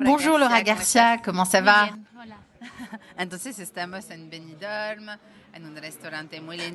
Bonjour 0.00 0.38
Laura 0.38 0.62
Garcia, 0.62 1.18
comment 1.18 1.44
ça 1.44 1.60
va 1.60 1.88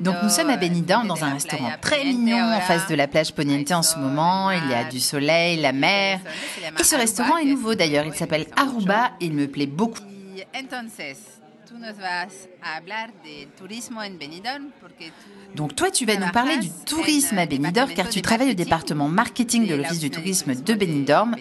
donc 0.02 0.16
nous 0.24 0.30
sommes 0.30 0.50
à 0.50 0.58
Benidorm 0.58 1.08
dans 1.08 1.24
un 1.24 1.34
restaurant 1.34 1.72
très 1.82 2.04
mignon 2.06 2.54
en 2.54 2.62
face 2.62 2.88
de 2.88 2.96
la 2.96 3.08
plage 3.08 3.34
Poniente 3.34 3.72
en 3.72 3.84
ce 3.84 3.98
moment. 3.98 4.52
Il 4.52 4.70
y 4.70 4.74
a 4.74 4.86
du 4.86 5.00
soleil, 5.00 5.60
la 5.60 5.74
mer. 5.74 6.20
Et 6.80 6.84
ce 6.84 6.96
restaurant 6.96 7.38
est 7.38 7.46
nouveau 7.46 7.76
d'ailleurs. 7.76 8.06
Il 8.06 8.14
s'appelle 8.14 8.48
Aruba 8.56 9.12
et 9.20 9.26
il 9.26 9.34
me 9.34 9.48
plaît 9.48 9.68
beaucoup. 9.68 10.00
Donc 15.56 15.76
toi, 15.76 15.92
tu 15.92 16.06
vas 16.06 16.16
nous 16.16 16.32
parler 16.32 16.58
du 16.58 16.70
tourisme 16.86 17.38
à 17.38 17.46
Benidorm 17.46 17.94
car 17.94 18.10
tu 18.10 18.22
travailles 18.22 18.52
au 18.52 18.56
département 18.56 19.08
marketing 19.10 19.68
de 19.68 19.76
l'Office 19.76 20.00
du 20.00 20.10
tourisme 20.10 20.56
de 20.56 20.74
Benidorm. 20.74 21.36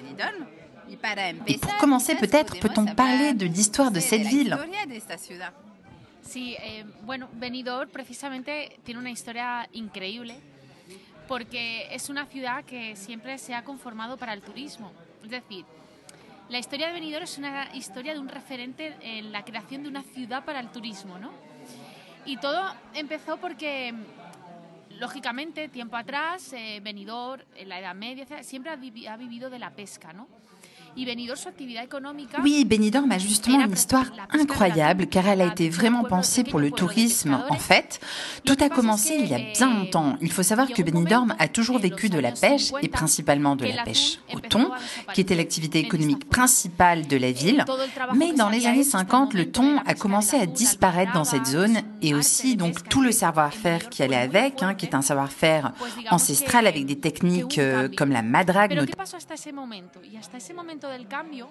Et 1.46 1.58
pour 1.58 1.76
commencer, 1.78 2.14
peut-être 2.16 2.58
peut-on 2.58 2.86
parler 2.94 3.34
de 3.34 3.46
l'histoire 3.46 3.90
de 3.90 4.00
cette 4.00 4.26
ville 4.26 4.56
Sí, 6.22 6.56
eh, 6.60 6.84
bueno, 7.04 7.28
Benidorm 7.32 7.88
precisamente 7.88 8.78
tiene 8.84 9.00
una 9.00 9.10
historia 9.10 9.66
increíble 9.72 10.38
porque 11.26 11.88
es 11.94 12.10
una 12.10 12.26
ciudad 12.26 12.64
que 12.64 12.96
siempre 12.96 13.38
se 13.38 13.54
ha 13.54 13.64
conformado 13.64 14.16
para 14.16 14.34
el 14.34 14.42
turismo. 14.42 14.92
Es 15.22 15.30
decir, 15.30 15.64
la 16.48 16.58
historia 16.58 16.88
de 16.88 16.94
Benidorm 16.94 17.24
es 17.24 17.38
una 17.38 17.74
historia 17.74 18.12
de 18.12 18.18
un 18.18 18.28
referente 18.28 18.96
en 19.00 19.32
la 19.32 19.44
creación 19.44 19.82
de 19.82 19.88
una 19.88 20.02
ciudad 20.02 20.44
para 20.44 20.60
el 20.60 20.68
turismo, 20.68 21.18
¿no? 21.18 21.30
Y 22.24 22.36
todo 22.38 22.74
empezó 22.94 23.38
porque, 23.38 23.94
lógicamente, 24.98 25.68
tiempo 25.68 25.96
atrás, 25.96 26.52
eh, 26.52 26.80
Benidorm, 26.82 27.42
en 27.54 27.68
la 27.68 27.80
Edad 27.80 27.94
Media, 27.94 28.42
siempre 28.42 28.70
ha, 28.70 29.12
ha 29.12 29.16
vivido 29.16 29.50
de 29.50 29.58
la 29.58 29.70
pesca, 29.70 30.12
¿no? 30.12 30.28
Oui, 32.42 32.64
Benidorm 32.64 33.10
a 33.12 33.18
justement 33.18 33.64
une 33.64 33.72
histoire 33.72 34.06
incroyable 34.32 35.06
car 35.06 35.26
elle 35.28 35.40
a 35.40 35.46
été 35.46 35.68
vraiment 35.68 36.04
pensée 36.04 36.44
pour 36.44 36.58
le 36.58 36.70
tourisme. 36.70 37.38
En 37.48 37.56
fait, 37.56 38.00
tout 38.44 38.56
a 38.60 38.68
commencé 38.68 39.16
il 39.18 39.26
y 39.26 39.34
a 39.34 39.38
bien 39.38 39.72
longtemps. 39.72 40.16
Il 40.20 40.32
faut 40.32 40.42
savoir 40.42 40.68
que 40.68 40.82
Benidorm 40.82 41.34
a 41.38 41.48
toujours 41.48 41.78
vécu 41.78 42.08
de 42.08 42.18
la 42.18 42.32
pêche 42.32 42.72
et 42.82 42.88
principalement 42.88 43.56
de 43.56 43.66
la 43.66 43.84
pêche 43.84 44.18
au 44.34 44.40
thon, 44.40 44.70
qui 45.14 45.20
était 45.20 45.34
l'activité 45.34 45.78
économique 45.78 46.28
principale 46.28 47.06
de 47.06 47.16
la 47.16 47.32
ville. 47.32 47.64
Mais 48.14 48.32
dans 48.32 48.48
les 48.48 48.66
années 48.66 48.84
50, 48.84 49.34
le 49.34 49.50
thon 49.50 49.78
a 49.86 49.94
commencé 49.94 50.36
à 50.36 50.46
disparaître 50.46 51.12
dans 51.12 51.24
cette 51.24 51.46
zone 51.46 51.78
et 52.02 52.14
aussi 52.14 52.56
donc 52.56 52.88
tout 52.88 53.02
le 53.02 53.12
savoir-faire 53.12 53.88
qui 53.88 54.02
allait 54.02 54.16
avec, 54.16 54.62
hein, 54.62 54.74
qui 54.74 54.86
est 54.86 54.94
un 54.94 55.02
savoir-faire 55.02 55.72
ancestral 56.10 56.66
avec 56.66 56.86
des 56.86 56.98
techniques 56.98 57.58
euh, 57.58 57.88
comme 57.96 58.10
la 58.10 58.22
madrague. 58.22 58.88
Del 60.88 61.08
cambio, 61.08 61.50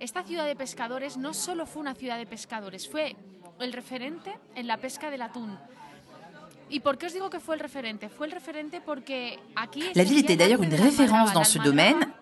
esta 0.00 0.22
ciudad 0.22 0.46
de 0.46 0.56
pescadores 0.56 1.16
no 1.16 1.34
solo 1.34 1.66
fue 1.66 1.80
una 1.80 1.94
ciudad 1.94 2.18
de 2.18 2.26
pescadores, 2.26 2.88
fue 2.88 3.16
el 3.60 3.72
referente 3.72 4.36
en 4.54 4.66
la 4.66 4.76
pesca 4.76 5.10
del 5.10 5.22
atún. 5.22 5.58
¿Y 6.68 6.80
por 6.80 6.98
qué 6.98 7.06
os 7.06 7.12
digo 7.12 7.30
que 7.30 7.40
fue 7.40 7.54
el 7.54 7.60
referente? 7.60 8.08
Fue 8.08 8.26
el 8.26 8.32
referente 8.32 8.80
porque 8.80 9.38
aquí... 9.54 9.82
La 9.94 10.04
ville 10.04 10.20
était 10.20 10.36
d'ailleurs 10.36 10.60
une 10.60 10.74
référence 10.74 11.32
dans 11.32 11.44
ce 11.44 11.58
domaine. 11.58 12.12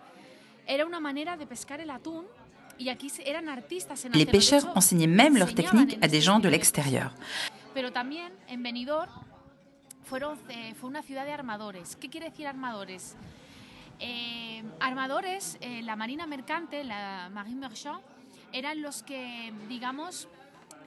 Era 0.67 0.85
una 0.85 0.99
manera 0.99 1.35
de 1.35 1.45
pescar 1.45 1.79
el 1.79 1.89
atún 1.89 2.25
y 2.77 2.89
aquí 2.89 3.11
eran 3.25 3.49
artistas 3.49 4.05
en 4.05 4.11
Les 4.13 4.25
pêcheurs 4.25 4.65
enseignaient 4.75 5.07
même 5.07 5.37
leur 5.37 5.53
technique 5.53 5.97
à 6.01 6.07
des 6.07 6.21
gens 6.21 6.39
de 6.39 6.49
l'extérieur. 6.49 7.13
Pero 7.73 7.91
también 7.91 8.31
en 8.47 8.61
Benidorm 8.61 9.09
fueron, 10.03 10.37
eh, 10.49 10.73
fue 10.75 10.89
una 10.89 11.01
ciudad 11.01 11.25
de 11.25 11.31
armadores. 11.31 11.95
¿Qué 11.95 12.09
quiere 12.09 12.29
decir 12.29 12.47
armadores? 12.47 13.15
Eh, 14.05 14.61
armadores, 14.79 15.57
eh, 15.61 15.81
la 15.81 15.95
marina 15.95 16.25
mercante, 16.27 16.83
la 16.83 17.29
marine 17.29 17.61
marchand, 17.61 18.01
eran 18.51 18.81
los 18.81 19.01
que, 19.01 19.53
digamos, 19.69 20.27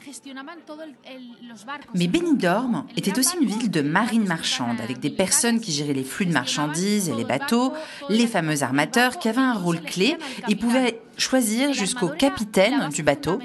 gestionaban 0.00 0.60
todo 0.66 0.82
el, 0.82 0.94
el, 1.04 1.48
los 1.48 1.64
barcos. 1.64 1.94
Mais 1.94 2.06
Benidorm 2.06 2.86
était 2.94 3.18
aussi 3.18 3.36
une 3.38 3.46
ville 3.46 3.70
de 3.70 3.80
marine 3.80 4.26
marchande, 4.26 4.80
avec 4.80 5.00
des 5.00 5.10
personnes 5.10 5.60
qui 5.60 5.72
géraient 5.72 5.94
les 5.94 6.04
flux 6.04 6.26
de 6.26 6.32
marchandises 6.32 7.08
et 7.08 7.14
les 7.14 7.24
bateaux, 7.24 7.72
les 8.10 8.26
fameux 8.26 8.62
armateurs 8.62 9.18
qui 9.18 9.28
avaient 9.28 9.40
un 9.40 9.54
rôle 9.54 9.80
clé 9.80 10.18
et 10.48 10.56
pouvaient 10.56 11.00
choisir 11.16 11.72
jusqu'au 11.72 12.08
capitaine 12.08 12.90
du 12.90 13.02
bateau. 13.02 13.38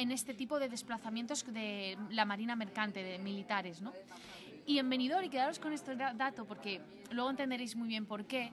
En 0.00 0.10
este 0.10 0.32
tipo 0.32 0.58
de 0.58 0.68
desplazamientos 0.68 1.44
de 1.44 1.96
la 2.12 2.24
marina 2.24 2.54
mercante, 2.54 3.02
de 3.02 3.18
militares, 3.18 3.82
¿no? 3.82 3.92
Y 4.64 4.78
en 4.78 4.88
Benidorm, 4.88 5.24
y 5.24 5.28
quedaros 5.28 5.58
con 5.58 5.72
este 5.72 5.96
dato 5.96 6.44
porque 6.44 6.80
luego 7.10 7.30
entenderéis 7.30 7.74
muy 7.74 7.88
bien 7.88 8.06
por 8.06 8.24
qué, 8.24 8.52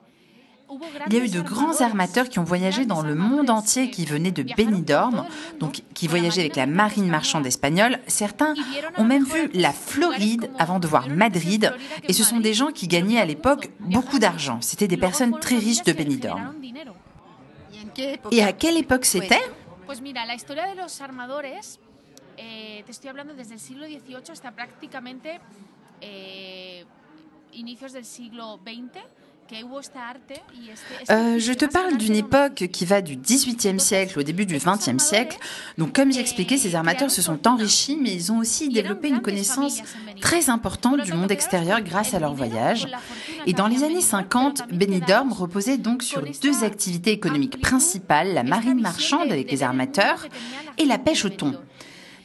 il 1.07 1.13
y 1.13 1.19
a 1.19 1.23
eu 1.23 1.29
de 1.29 1.41
grands 1.41 1.81
armateurs 1.81 2.29
qui 2.29 2.39
ont 2.39 2.43
voyagé 2.43 2.85
dans 2.85 3.01
le 3.01 3.15
monde 3.15 3.49
entier, 3.49 3.89
qui 3.91 4.05
venaient 4.05 4.31
de 4.31 4.43
Benidorm, 4.43 5.25
donc 5.59 5.83
qui 5.93 6.07
voyageaient 6.07 6.41
avec 6.41 6.55
la 6.55 6.65
marine 6.65 7.07
marchande 7.07 7.45
espagnole. 7.45 7.99
Certains 8.07 8.53
ont 8.97 9.03
même 9.03 9.23
vu 9.23 9.49
la 9.53 9.71
Floride 9.71 10.49
avant 10.57 10.79
de 10.79 10.87
voir 10.87 11.09
Madrid, 11.09 11.73
et 12.03 12.13
ce 12.13 12.23
sont 12.23 12.39
des 12.39 12.53
gens 12.53 12.71
qui 12.71 12.87
gagnaient 12.87 13.19
à 13.19 13.25
l'époque 13.25 13.69
beaucoup 13.79 14.19
d'argent. 14.19 14.59
C'était 14.61 14.87
des 14.87 14.97
personnes 14.97 15.39
très 15.39 15.57
riches 15.57 15.83
de 15.83 15.93
Benidorm. 15.93 16.53
Et 18.31 18.43
à 18.43 18.51
quelle 18.51 18.77
époque 18.77 19.05
c'était 19.05 19.41
Eh, 29.51 29.61
eh. 29.61 31.11
Euh, 31.11 31.39
je 31.39 31.53
te 31.53 31.65
parle 31.65 31.97
d'une 31.97 32.15
époque 32.15 32.67
qui 32.71 32.85
va 32.85 33.01
du 33.01 33.15
XVIIIe 33.15 33.79
siècle 33.79 34.19
au 34.19 34.23
début 34.23 34.45
du 34.45 34.57
XXe 34.57 34.97
siècle. 34.97 35.37
Donc, 35.77 35.93
comme 35.93 36.11
j'expliquais, 36.11 36.57
ces 36.57 36.73
armateurs 36.73 37.11
se 37.11 37.21
sont 37.21 37.47
enrichis, 37.47 37.97
mais 38.01 38.11
ils 38.11 38.31
ont 38.31 38.39
aussi 38.39 38.69
développé 38.69 39.09
une 39.09 39.21
connaissance 39.21 39.81
très 40.19 40.49
importante 40.49 41.01
du 41.01 41.13
monde 41.13 41.31
extérieur 41.31 41.81
grâce 41.81 42.15
à 42.15 42.19
leur 42.19 42.33
voyage. 42.33 42.87
Et 43.45 43.53
dans 43.53 43.67
les 43.67 43.83
années 43.83 44.01
50, 44.01 44.63
Benidorm 44.71 45.31
reposait 45.31 45.77
donc 45.77 46.01
sur 46.01 46.23
deux 46.41 46.63
activités 46.63 47.11
économiques 47.11 47.61
principales, 47.61 48.33
la 48.33 48.43
marine 48.43 48.81
marchande 48.81 49.31
avec 49.31 49.51
les 49.51 49.61
armateurs 49.61 50.25
et 50.79 50.85
la 50.85 50.97
pêche 50.97 51.25
au 51.25 51.29
thon. 51.29 51.53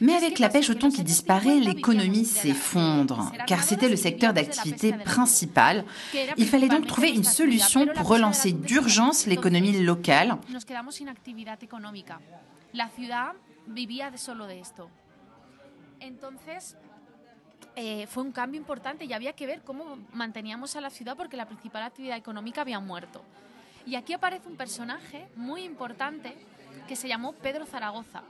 Mais 0.01 0.15
avec 0.15 0.39
la 0.39 0.49
pêche 0.49 0.69
au 0.71 0.73
thon 0.73 0.89
qui 0.89 1.03
disparaît, 1.03 1.59
l'économie 1.59 2.25
s'effondre, 2.25 3.31
car 3.45 3.63
c'était 3.63 3.87
le 3.87 3.95
secteur 3.95 4.33
d'activité 4.33 4.93
principal. 4.93 5.85
Il 6.37 6.47
fallait 6.47 6.69
donc 6.69 6.87
trouver 6.87 7.11
une 7.11 7.23
solution 7.23 7.85
pour 7.85 8.07
relancer 8.07 8.51
d'urgence 8.51 9.27
l'économie 9.27 9.79
locale. 9.83 10.37
La 12.73 12.89
ciudad 12.89 13.33
vivía 13.67 14.11
solo 14.17 14.47
de 14.47 14.59
esto. 14.59 14.89
Entonces, 15.99 16.75
eh, 17.75 18.07
fue 18.07 18.23
un 18.23 18.31
cambio 18.31 18.59
importante 18.59 19.05
y 19.05 19.13
había 19.13 19.33
que 19.33 19.45
ver 19.45 19.61
cómo 19.61 19.99
manteníamos 20.13 20.75
a 20.75 20.81
la 20.81 20.89
ciudad 20.89 21.15
porque 21.15 21.37
la 21.37 21.45
principal 21.45 21.83
actividad 21.83 22.17
económica 22.17 22.61
había 22.61 22.79
muerto. 22.79 23.21
Y 23.85 23.95
aquí 23.95 24.13
aparece 24.13 24.47
un 24.47 24.55
personaje 24.55 25.27
muy 25.35 25.63
importante 25.63 26.33
que 26.87 26.95
se 26.95 27.07
llamó 27.07 27.33
Pedro 27.33 27.65
Zaragoza. 27.65 28.23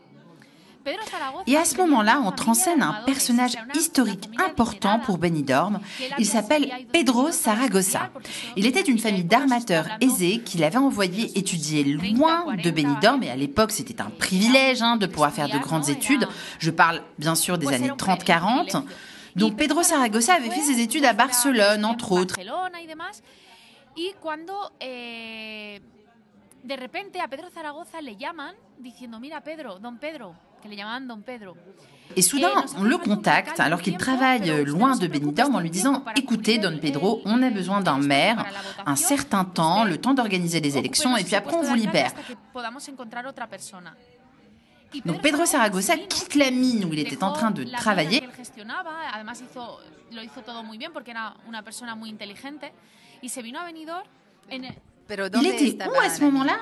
Et 1.48 1.58
à 1.58 1.66
ce 1.66 1.78
moment-là, 1.78 2.20
entre 2.20 2.50
en 2.50 2.54
scène 2.54 2.82
un 2.82 3.04
personnage 3.06 3.58
historique 3.74 4.30
important 4.46 5.00
pour 5.00 5.18
Benidorm. 5.18 5.80
Il 6.18 6.26
s'appelle 6.26 6.72
Pedro 6.92 7.32
Saragossa. 7.32 8.10
Il 8.56 8.66
était 8.66 8.84
d'une 8.84 9.00
famille 9.00 9.24
d'armateurs 9.24 9.88
aisés 10.02 10.40
qu'il 10.40 10.64
avait 10.64 10.78
envoyé 10.78 11.38
étudier 11.38 11.84
loin 11.84 12.56
de 12.56 12.72
Benidorm. 12.72 13.24
Et 13.24 13.30
à 13.30 13.36
l'époque, 13.36 13.72
c'était 13.72 14.02
un 14.02 14.10
privilège 14.10 14.82
hein, 14.82 14.98
de 14.98 15.06
pouvoir 15.06 15.32
faire 15.32 15.50
de 15.50 15.58
grandes 15.58 15.90
études. 15.90 16.28
Je 16.60 16.72
parle 16.72 17.02
bien 17.18 17.36
sûr 17.36 17.58
des 17.58 17.68
années 17.68 17.90
30-40. 17.90 18.84
Donc 19.36 19.56
Pedro 19.56 19.84
Saragossa 19.84 20.34
avait 20.34 20.50
fait 20.50 20.62
ses 20.62 20.82
études 20.82 21.06
à 21.06 21.14
Barcelone, 21.14 21.86
entre 21.86 22.12
autres. 22.12 22.36
Eh, 24.82 25.80
de 26.64 26.74
repente 26.76 27.12
Pedro 27.30 27.48
Zaragoza 27.54 28.02
le 28.02 29.20
mira 29.20 29.42
Pedro, 29.42 29.80
don 29.80 29.96
Pedro, 29.96 30.34
et 32.16 32.22
soudain, 32.22 32.66
on 32.78 32.84
le 32.84 32.98
contacte 32.98 33.60
alors 33.60 33.82
qu'il 33.82 33.98
travaille 33.98 34.64
loin 34.66 34.96
de 34.96 35.08
Benidorm 35.08 35.56
en 35.56 35.60
lui 35.60 35.70
disant 35.70 36.04
Écoutez, 36.16 36.58
Don 36.58 36.78
Pedro, 36.78 37.22
on 37.26 37.42
a 37.42 37.50
besoin 37.50 37.82
d'un 37.82 38.00
maire 38.00 38.46
un 38.86 38.96
certain 38.96 39.46
temps, 39.46 39.84
le 39.86 39.98
temps 39.98 40.14
d'organiser 40.14 40.60
les 40.60 40.78
élections, 40.78 41.16
et 41.16 41.24
puis 41.24 41.36
après 41.36 41.56
on 41.56 41.62
vous 41.62 41.76
libère. 41.76 42.12
Donc 45.06 45.22
Pedro 45.22 45.46
Saragossa 45.46 45.96
quitte 45.98 46.36
la 46.36 46.52
mine 46.52 46.86
où 46.86 46.94
il 46.94 47.00
était 47.00 47.24
en 47.24 47.32
train 47.32 47.52
de 47.52 47.64
travailler. 47.64 48.22
Il 55.14 55.48
était 55.48 55.88
où 55.88 55.96
à 55.96 56.10
ce 56.10 56.22
moment-là 56.22 56.58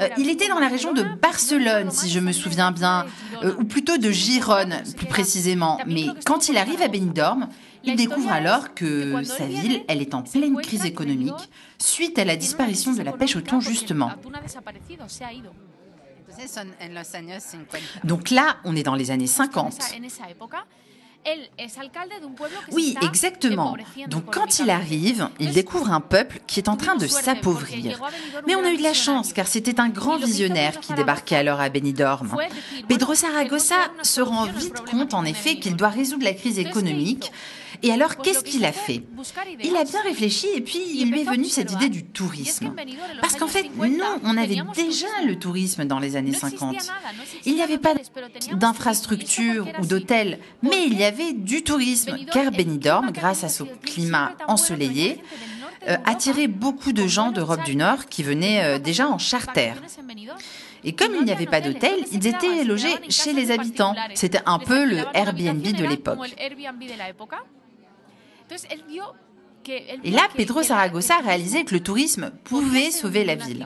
Euh, 0.00 0.08
il 0.16 0.30
était 0.30 0.48
dans 0.48 0.60
la 0.60 0.68
région 0.68 0.92
de 0.92 1.02
Barcelone, 1.02 1.90
si 1.90 2.08
je 2.08 2.20
me 2.20 2.32
souviens 2.32 2.70
bien, 2.70 3.06
euh, 3.42 3.54
ou 3.58 3.64
plutôt 3.64 3.98
de 3.98 4.10
Gérone, 4.10 4.82
plus 4.96 5.06
précisément. 5.06 5.78
Mais 5.86 6.06
quand 6.24 6.48
il 6.48 6.56
arrive 6.56 6.80
à 6.82 6.88
Benidorm, 6.88 7.48
il 7.84 7.96
découvre 7.96 8.30
alors 8.30 8.74
que 8.74 9.22
sa 9.24 9.46
ville, 9.46 9.82
elle 9.88 10.00
est 10.00 10.14
en 10.14 10.22
pleine 10.22 10.56
crise 10.60 10.84
économique 10.84 11.34
suite 11.78 12.18
à 12.18 12.24
la 12.24 12.36
disparition 12.36 12.92
de 12.92 13.02
la 13.02 13.12
pêche 13.12 13.36
au 13.36 13.40
thon, 13.40 13.60
justement. 13.60 14.10
Donc 18.04 18.30
là, 18.30 18.56
on 18.64 18.74
est 18.76 18.82
dans 18.82 18.94
les 18.94 19.10
années 19.10 19.26
50. 19.26 19.78
Oui, 22.72 22.96
exactement. 23.02 23.76
Donc 24.08 24.34
quand 24.34 24.58
il 24.58 24.70
arrive, 24.70 25.28
il 25.38 25.52
découvre 25.52 25.90
un 25.92 26.00
peuple 26.00 26.40
qui 26.46 26.58
est 26.60 26.68
en 26.68 26.76
train 26.76 26.96
de 26.96 27.06
s'appauvrir. 27.06 28.00
Mais 28.46 28.54
on 28.56 28.64
a 28.64 28.70
eu 28.70 28.76
de 28.76 28.82
la 28.82 28.94
chance 28.94 29.32
car 29.32 29.46
c'était 29.46 29.80
un 29.80 29.88
grand 29.88 30.16
visionnaire 30.16 30.80
qui 30.80 30.92
débarquait 30.94 31.36
alors 31.36 31.60
à 31.60 31.68
Benidorm. 31.68 32.36
Pedro 32.88 33.14
Saragossa 33.14 33.76
se 34.02 34.20
rend 34.20 34.46
vite 34.46 34.80
compte 34.90 35.14
en 35.14 35.24
effet 35.24 35.56
qu'il 35.56 35.76
doit 35.76 35.88
résoudre 35.88 36.24
la 36.24 36.34
crise 36.34 36.58
économique 36.58 37.30
et 37.82 37.92
alors, 37.92 38.16
qu'est-ce 38.16 38.44
qu'il 38.44 38.64
a 38.64 38.72
fait 38.72 39.02
Il 39.62 39.76
a 39.76 39.84
bien 39.84 40.02
réfléchi 40.02 40.46
et 40.54 40.60
puis 40.60 40.80
il 40.94 41.10
lui 41.10 41.20
est 41.22 41.24
venu 41.24 41.44
cette 41.44 41.72
idée 41.72 41.88
du 41.88 42.04
tourisme. 42.04 42.74
Parce 43.20 43.36
qu'en 43.36 43.46
fait, 43.46 43.64
non, 43.76 44.20
on 44.24 44.36
avait 44.36 44.62
déjà 44.74 45.06
le 45.26 45.38
tourisme 45.38 45.84
dans 45.84 45.98
les 45.98 46.16
années 46.16 46.32
50. 46.32 46.76
Il 47.44 47.54
n'y 47.54 47.62
avait 47.62 47.78
pas 47.78 47.94
d'infrastructures 48.52 49.68
ou 49.80 49.86
d'hôtels, 49.86 50.38
mais 50.62 50.86
il 50.86 50.98
y 50.98 51.04
avait 51.04 51.32
du 51.32 51.62
tourisme, 51.62 52.16
car 52.32 52.50
Benidorm, 52.50 53.10
grâce 53.12 53.44
à 53.44 53.48
son 53.48 53.66
climat 53.84 54.34
ensoleillé, 54.48 55.22
euh, 55.88 55.96
attirait 56.04 56.46
beaucoup 56.46 56.92
de 56.92 57.08
gens 57.08 57.32
d'Europe 57.32 57.64
du 57.64 57.74
Nord 57.74 58.06
qui 58.06 58.22
venaient 58.22 58.62
euh, 58.62 58.78
déjà 58.78 59.08
en 59.08 59.18
charter. 59.18 59.72
Et 60.84 60.92
comme 60.92 61.14
il 61.14 61.24
n'y 61.24 61.32
avait 61.32 61.46
pas 61.46 61.60
d'hôtel, 61.60 62.04
ils 62.12 62.26
étaient 62.26 62.64
logés 62.64 62.94
chez 63.08 63.32
les 63.32 63.50
habitants. 63.50 63.94
C'était 64.14 64.42
un 64.46 64.58
peu 64.58 64.84
le 64.84 64.98
Airbnb 65.14 65.62
de 65.62 65.84
l'époque. 65.84 66.18
Et 70.04 70.10
là, 70.10 70.28
Pedro 70.34 70.62
Zaragoza 70.62 71.16
a 71.16 71.20
réalisé 71.20 71.64
que 71.64 71.74
le 71.74 71.82
tourisme 71.82 72.32
pouvait 72.44 72.90
sauver 72.90 73.24
la 73.24 73.36
ville. 73.36 73.64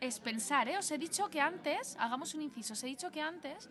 Es 0.00 0.18
pensar, 0.20 0.68
¿eh? 0.68 0.76
os 0.76 0.90
he 0.90 0.98
dicho 0.98 1.30
que 1.30 1.40
antes, 1.40 1.96
hagamos 1.98 2.34
un 2.34 2.42
inciso, 2.42 2.74
os 2.74 2.82
he 2.82 2.88
dicho 2.88 3.10
que 3.10 3.22
antes 3.22 3.70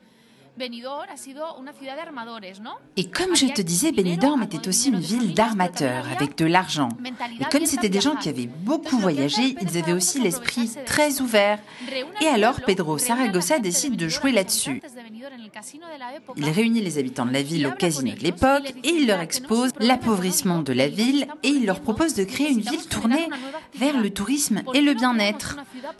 Benidorm 0.55 1.09
a 1.09 1.17
sido 1.17 1.55
una 1.57 1.73
ciudad 1.73 1.95
de 1.95 2.01
armadores, 2.01 2.59
¿no? 2.59 2.77
Et 2.95 3.09
comme 3.09 3.35
je 3.35 3.47
te 3.47 3.61
disais, 3.63 3.91
Benidorm 3.91 4.43
était 4.43 4.67
aussi 4.67 4.89
une 4.89 4.99
ville 4.99 5.33
d'armateurs, 5.33 6.05
avec 6.15 6.37
de 6.37 6.45
l'argent. 6.45 6.89
Et 7.39 7.45
comme 7.51 7.65
c'était 7.65 7.89
des 7.89 8.01
gens 8.01 8.15
qui 8.15 8.29
avaient 8.29 8.45
beaucoup 8.47 8.97
voyagé, 8.99 9.55
ils 9.61 9.77
avaient 9.79 9.93
aussi 9.93 10.19
l'esprit 10.19 10.69
très 10.85 11.21
ouvert. 11.21 11.59
Et 12.21 12.27
alors, 12.27 12.61
Pedro 12.61 12.99
Saragossa 12.99 13.57
décide 13.57 13.95
de 13.95 14.07
jouer 14.07 14.31
là-dessus. 14.31 14.79
Il 16.35 16.49
réunit 16.49 16.81
les 16.81 16.97
habitants 16.97 17.25
de 17.25 17.33
la 17.33 17.41
ville 17.41 17.67
au 17.67 17.71
casino 17.71 18.13
de 18.13 18.19
l'époque 18.19 18.73
et 18.83 18.89
il 18.89 19.07
leur 19.07 19.19
expose 19.19 19.71
l'appauvrissement 19.79 20.59
de 20.59 20.73
la 20.73 20.87
ville 20.87 21.27
et 21.43 21.49
il 21.49 21.65
leur 21.65 21.81
propose 21.81 22.13
de 22.13 22.23
créer 22.23 22.49
une 22.49 22.61
ville 22.61 22.87
tournée 22.87 23.27
vers 23.75 23.99
le 23.99 24.09
tourisme 24.09 24.61
et 24.73 24.81
le 24.81 24.93
bien-être? 24.93 25.57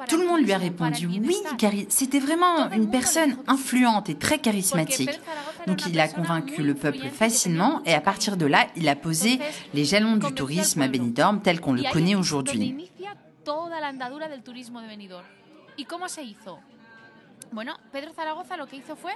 Tout 0.07 0.17
le 0.17 0.27
monde 0.27 0.41
lui 0.41 0.53
a 0.53 0.57
répondu 0.57 1.07
oui, 1.07 1.35
car 1.57 1.71
c'était 1.89 2.19
vraiment 2.19 2.69
une 2.71 2.89
personne 2.89 3.37
influente 3.47 4.09
et 4.09 4.15
très 4.15 4.39
charismatique. 4.39 5.19
Donc 5.67 5.85
il 5.85 5.99
a 5.99 6.07
convaincu 6.07 6.61
le 6.61 6.73
peuple 6.73 7.07
facilement 7.11 7.81
et 7.85 7.93
à 7.93 8.01
partir 8.01 8.37
de 8.37 8.45
là, 8.45 8.67
il 8.75 8.87
a 8.89 8.95
posé 8.95 9.39
les 9.73 9.85
jalons 9.85 10.17
du 10.17 10.33
tourisme 10.33 10.81
à 10.81 10.87
Benidorm 10.87 11.41
tel 11.41 11.59
qu'on 11.59 11.73
le 11.73 11.83
connaît 11.91 12.15
aujourd'hui. 12.15 12.89
Bueno, 17.53 17.77
Pedro 17.91 18.13
Zaragoza 18.13 18.57
lo 18.57 18.65
que 18.65 18.77
hizo 18.77 18.95
fue 18.95 19.13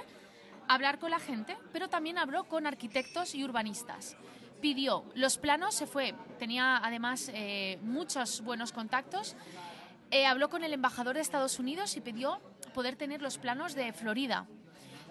hablar 0.68 1.00
con 1.00 1.10
la 1.10 1.18
gente, 1.18 1.56
pero 1.72 1.88
también 1.88 2.18
habló 2.18 2.44
con 2.44 2.68
arquitectos 2.68 3.34
y 3.34 3.42
urbanistas. 3.42 4.16
Pidió 4.60 5.04
los 5.16 5.38
planos, 5.38 5.74
se 5.74 5.88
fue, 5.88 6.14
tenía 6.38 6.76
además 6.76 7.32
eh, 7.34 7.80
muchos 7.82 8.42
buenos 8.42 8.70
contactos, 8.70 9.34
eh, 10.12 10.24
habló 10.24 10.50
con 10.50 10.62
el 10.62 10.72
embajador 10.72 11.16
de 11.16 11.20
Estados 11.20 11.58
Unidos 11.58 11.96
y 11.96 12.00
pidió 12.00 12.40
poder 12.74 12.94
tener 12.94 13.22
los 13.22 13.38
planos 13.38 13.74
de 13.74 13.92
Florida, 13.92 14.46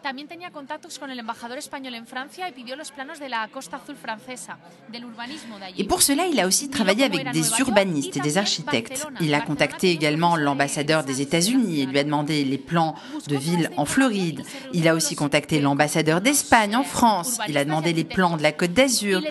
También 0.01 0.27
tenía 0.27 0.51
contactos 0.51 0.99
con 0.99 1.09
el 1.09 1.19
embajador 1.19 1.57
espagnol 1.57 1.95
en 1.95 2.07
Francia 2.07 2.47
y 2.47 2.51
pidió 2.51 2.75
los 2.75 2.91
planos 2.91 3.19
de 3.19 3.29
la 3.29 3.47
Costa 3.47 3.77
Azul 3.77 3.95
francesa, 3.95 4.57
del 4.89 5.05
urbanismo 5.05 5.57
de 5.57 5.65
allí. 5.65 5.81
Et 5.81 5.87
pour 5.87 6.01
cela, 6.01 6.27
il 6.27 6.39
a 6.39 6.47
aussi 6.47 6.69
travaillé 6.69 7.03
avec 7.03 7.31
des 7.31 7.59
urbanistes 7.59 8.15
et 8.15 8.19
des 8.19 8.37
architectes. 8.37 9.07
Il 9.19 9.33
a 9.33 9.41
contacté 9.41 9.91
également 9.91 10.35
l'ambassadeur 10.35 11.03
des 11.03 11.21
États-Unis 11.21 11.81
et 11.81 11.85
lui 11.85 11.99
a 11.99 12.03
demandé 12.03 12.45
les 12.45 12.57
plans 12.57 12.95
de 13.27 13.35
villes 13.35 13.71
en 13.77 13.85
Floride. 13.85 14.43
Il 14.73 14.87
a 14.87 14.95
aussi 14.95 15.15
contacté 15.15 15.59
l'ambassadeur 15.59 16.21
d'Espagne 16.21 16.75
en 16.75 16.83
France. 16.83 17.39
Il 17.47 17.57
a 17.57 17.65
demandé 17.65 17.93
les 17.93 18.05
plans 18.05 18.37
de 18.37 18.43
la 18.43 18.51
Côte 18.51 18.73
d'Azur. 18.73 19.21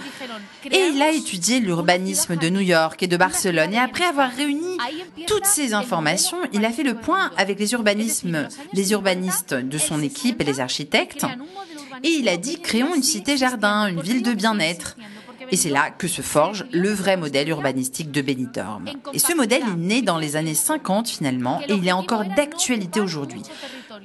Et 0.71 0.89
il 0.93 1.01
a 1.01 1.11
étudié 1.11 1.61
l'urbanisme 1.61 2.37
de 2.37 2.49
New 2.49 2.61
York 2.61 3.03
et 3.03 3.07
de 3.07 3.17
Barcelone. 3.17 3.73
Et 3.73 3.79
après 3.79 4.05
avoir 4.05 4.31
réuni 4.31 4.77
toutes 5.27 5.47
ces 5.47 5.75
informations, 5.75 6.39
il 6.53 6.65
a 6.65 6.71
fait 6.71 6.83
le 6.83 6.95
point 6.95 7.31
avec 7.37 7.59
les 7.59 7.73
urbanismes, 7.73 8.49
les 8.73 8.93
urbanistes 8.93 9.55
de 9.55 9.79
son 9.79 10.03
équipe 10.03 10.41
et 10.41 10.45
les 10.45 10.56
architectes. 10.61 11.27
Et 12.03 12.09
il 12.09 12.29
a 12.29 12.37
dit 12.37 12.61
créons 12.61 12.95
une 12.95 13.03
cité-jardin, 13.03 13.89
une 13.89 14.01
ville 14.01 14.23
de 14.23 14.33
bien-être. 14.33 14.97
Et 15.51 15.57
c'est 15.57 15.71
là 15.71 15.91
que 15.91 16.09
se 16.09 16.23
forge 16.23 16.67
le 16.73 16.91
vrai 16.91 17.17
modèle 17.17 17.49
urbanistique 17.49 18.11
de 18.11 18.21
Benidorm. 18.21 18.87
Et 19.13 19.19
ce 19.19 19.35
modèle 19.35 19.63
est 19.63 19.77
né 19.77 20.03
dans 20.03 20.19
les 20.19 20.37
années 20.37 20.55
50 20.55 21.09
finalement 21.09 21.61
et 21.69 21.75
il 21.75 21.87
est 21.87 21.93
encore 21.93 22.25
d'actualité 22.25 23.01
aujourd'hui. 23.01 23.43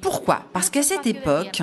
Pourquoi? 0.02 0.44
Parce 0.54 0.70
qu'à 0.70 0.84
cette 0.84 1.08
époque, 1.08 1.62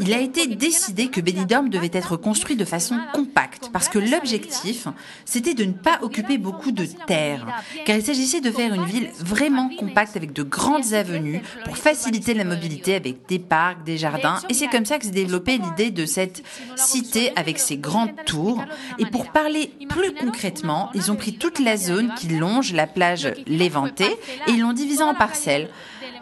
il 0.00 0.12
a 0.12 0.20
été 0.20 0.46
décidé 0.46 1.08
que 1.08 1.20
Benidorm 1.20 1.68
devait 1.68 1.90
être 1.92 2.16
construit 2.16 2.56
de 2.56 2.64
façon 2.64 2.98
compacte, 3.12 3.70
parce 3.72 3.88
que 3.88 3.98
l'objectif, 3.98 4.88
c'était 5.24 5.54
de 5.54 5.64
ne 5.64 5.72
pas 5.72 5.98
occuper 6.02 6.38
beaucoup 6.38 6.72
de 6.72 6.86
terre, 7.06 7.46
car 7.84 7.96
il 7.96 8.02
s'agissait 8.02 8.40
de 8.40 8.50
faire 8.50 8.74
une 8.74 8.84
ville 8.84 9.10
vraiment 9.18 9.70
compacte 9.76 10.16
avec 10.16 10.32
de 10.32 10.42
grandes 10.42 10.92
avenues 10.92 11.42
pour 11.64 11.76
faciliter 11.76 12.34
la 12.34 12.44
mobilité 12.44 12.94
avec 12.94 13.26
des 13.28 13.38
parcs, 13.38 13.84
des 13.84 13.98
jardins, 13.98 14.40
et 14.48 14.54
c'est 14.54 14.68
comme 14.68 14.86
ça 14.86 14.98
que 14.98 15.04
s'est 15.04 15.10
développée 15.10 15.58
l'idée 15.58 15.90
de 15.90 16.06
cette 16.06 16.42
cité 16.76 17.32
avec 17.36 17.58
ses 17.58 17.76
grandes 17.76 18.14
tours. 18.26 18.64
Et 18.98 19.06
pour 19.06 19.30
parler 19.30 19.72
plus 19.88 20.12
concrètement, 20.14 20.90
ils 20.94 21.10
ont 21.10 21.16
pris 21.16 21.36
toute 21.36 21.58
la 21.58 21.76
zone 21.76 22.12
qui 22.16 22.28
longe 22.28 22.72
la 22.72 22.86
plage 22.86 23.28
Léventé 23.46 24.04
et 24.46 24.50
ils 24.50 24.60
l'ont 24.60 24.72
divisée 24.72 25.02
en 25.02 25.14
parcelles. 25.14 25.68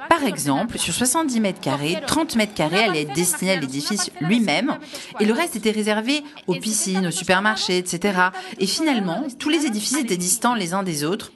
Par 0.08 0.24
exemple, 0.24 0.78
sur 0.78 0.94
70 0.94 1.40
mètres 1.40 1.60
carrés, 1.60 2.00
30 2.06 2.36
mètres 2.36 2.54
carrés 2.54 2.84
allaient 2.84 3.02
être 3.02 3.12
destinés 3.14 3.52
à 3.52 3.56
l'édifice 3.56 4.10
lui-même 4.20 4.78
et 5.20 5.24
le 5.24 5.32
reste 5.32 5.56
était 5.56 5.70
réservé 5.70 6.22
aux 6.46 6.54
piscines, 6.54 7.06
aux 7.06 7.10
supermarchés, 7.10 7.78
etc. 7.78 8.30
Et 8.58 8.66
finalement, 8.66 9.26
tous 9.38 9.48
les 9.48 9.66
édifices 9.66 9.98
étaient 9.98 10.16
distants 10.16 10.54
les 10.54 10.74
uns 10.74 10.82
des 10.82 11.04
autres. 11.04 11.32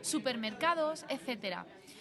supermercados, 0.00 1.04
etc. 1.08 1.58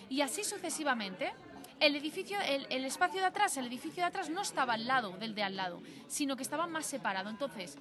Y 0.10 0.22
así 0.22 0.44
sucesivamente. 0.44 1.34
El 1.80 1.96
edificio, 1.96 2.38
el, 2.48 2.66
el, 2.72 2.86
espacio 2.86 3.20
de 3.20 3.28
atrás, 3.28 3.56
el 3.58 3.68
edificio 3.68 4.02
de 4.02 4.08
atrás 4.08 4.32
no 4.32 4.42
estaba 4.42 4.74
al 4.74 4.88
lado 4.88 5.12
del 5.20 5.36
de 5.36 5.44
al 5.44 5.56
lado, 5.56 5.80
sino 6.08 6.36
que 6.36 6.42
estaba 6.42 6.66
más 6.66 6.88
separado. 6.88 7.30
Entonces, 7.30 7.78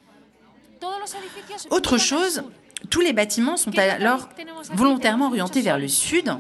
todos 0.79 1.01
los 1.01 1.15
edificios. 1.15 1.67
Autre 1.71 1.99
chose, 1.99 2.43
tous 2.91 3.01
les 3.01 3.13
bâtiments 3.13 3.57
sont 3.57 3.77
alors 3.79 4.29
volontairement 4.73 5.27
orientés 5.29 5.63
vers 5.63 5.79
le 5.79 5.89
sud 5.89 6.33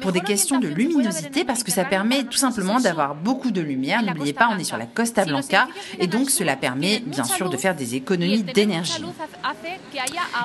pour 0.00 0.12
des 0.12 0.20
questions 0.20 0.58
de 0.58 0.68
luminosité 0.68 1.44
parce 1.44 1.62
que 1.62 1.70
ça 1.70 1.84
permet 1.84 2.24
tout 2.24 2.38
simplement 2.38 2.80
d'avoir 2.80 3.14
beaucoup 3.14 3.50
de 3.50 3.60
lumière. 3.60 4.02
N'oubliez 4.02 4.32
pas, 4.32 4.48
on 4.50 4.58
est 4.58 4.64
sur 4.64 4.78
la 4.78 4.86
Costa 4.86 5.24
Blanca 5.24 5.68
et 5.98 6.06
donc 6.06 6.30
cela 6.30 6.56
permet 6.56 7.00
bien 7.00 7.24
sûr 7.24 7.50
de 7.50 7.56
faire 7.56 7.74
des 7.74 7.94
économies 7.94 8.42
d'énergie. 8.42 9.04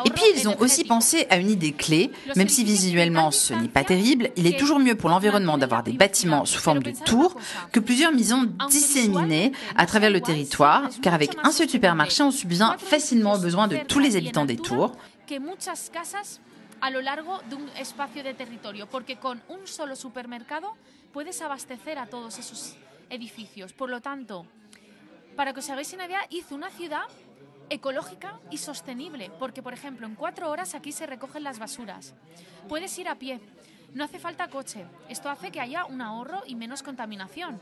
Et 0.05 0.09
puis 0.09 0.23
ils 0.35 0.47
ont 0.49 0.59
aussi 0.59 0.83
pensé 0.83 1.25
à 1.29 1.37
une 1.37 1.49
idée 1.49 1.71
clé, 1.71 2.11
même 2.35 2.49
si 2.49 2.63
visuellement 2.63 3.31
ce 3.31 3.53
n'est 3.53 3.67
pas 3.67 3.83
terrible, 3.83 4.29
il 4.35 4.45
est 4.45 4.59
toujours 4.59 4.79
mieux 4.79 4.95
pour 4.95 5.09
l'environnement 5.09 5.57
d'avoir 5.57 5.83
des 5.83 5.93
bâtiments 5.93 6.45
sous 6.45 6.59
forme 6.59 6.83
de 6.83 6.91
tours 7.05 7.35
que 7.71 7.79
plusieurs 7.79 8.11
maisons 8.11 8.49
disséminées 8.69 9.53
à 9.77 9.85
travers 9.85 10.09
le 10.09 10.21
territoire, 10.21 10.83
car 11.01 11.13
avec 11.13 11.31
un 11.43 11.51
seul 11.51 11.69
supermarché, 11.69 12.23
on 12.23 12.31
subvient 12.31 12.75
facilement 12.77 13.33
aux 13.33 13.39
besoins 13.39 13.67
de 13.67 13.77
tous 13.87 13.99
les 13.99 14.17
habitants 14.17 14.45
des 14.45 14.57
tours. 14.57 14.91
Que 15.29 15.39
muchas 15.39 15.91
casas 15.91 16.41
a 16.81 16.89
lo 16.89 17.03
largo 17.03 17.37
de 17.49 17.53
un 17.53 17.69
espacio 17.77 18.23
de 18.23 18.33
territorio, 18.33 18.89
porque 18.89 19.17
con 19.17 19.43
un 19.47 19.67
solo 19.67 19.95
supermercado 19.95 20.75
puedes 21.13 21.39
abastecer 21.43 21.99
a 21.99 22.07
todos 22.07 22.39
esos 22.39 22.75
edificios. 23.11 23.71
Por 23.71 23.91
lo 23.91 24.01
tanto, 24.01 24.47
para 25.35 25.53
que 25.53 25.59
os 25.59 25.69
hagáis 25.69 25.93
una 25.93 26.07
idea, 26.07 26.25
hizo 26.31 26.55
una 26.55 26.71
ciudad 26.71 27.03
ecológica 27.69 28.39
y 28.49 28.57
sostenible, 28.57 29.29
porque 29.37 29.61
por 29.61 29.75
ejemplo 29.75 30.07
en 30.07 30.15
cuatro 30.15 30.49
horas 30.49 30.73
aquí 30.73 30.91
se 30.91 31.05
recogen 31.05 31.43
las 31.43 31.59
basuras. 31.59 32.15
Puedes 32.67 32.97
ir 32.97 33.07
a 33.07 33.13
pie, 33.13 33.39
no 33.93 34.05
hace 34.05 34.17
falta 34.17 34.47
coche. 34.47 34.87
Esto 35.09 35.29
hace 35.29 35.51
que 35.51 35.61
haya 35.61 35.85
un 35.85 36.01
ahorro 36.01 36.41
y 36.47 36.55
menos 36.55 36.81
contaminación. 36.81 37.59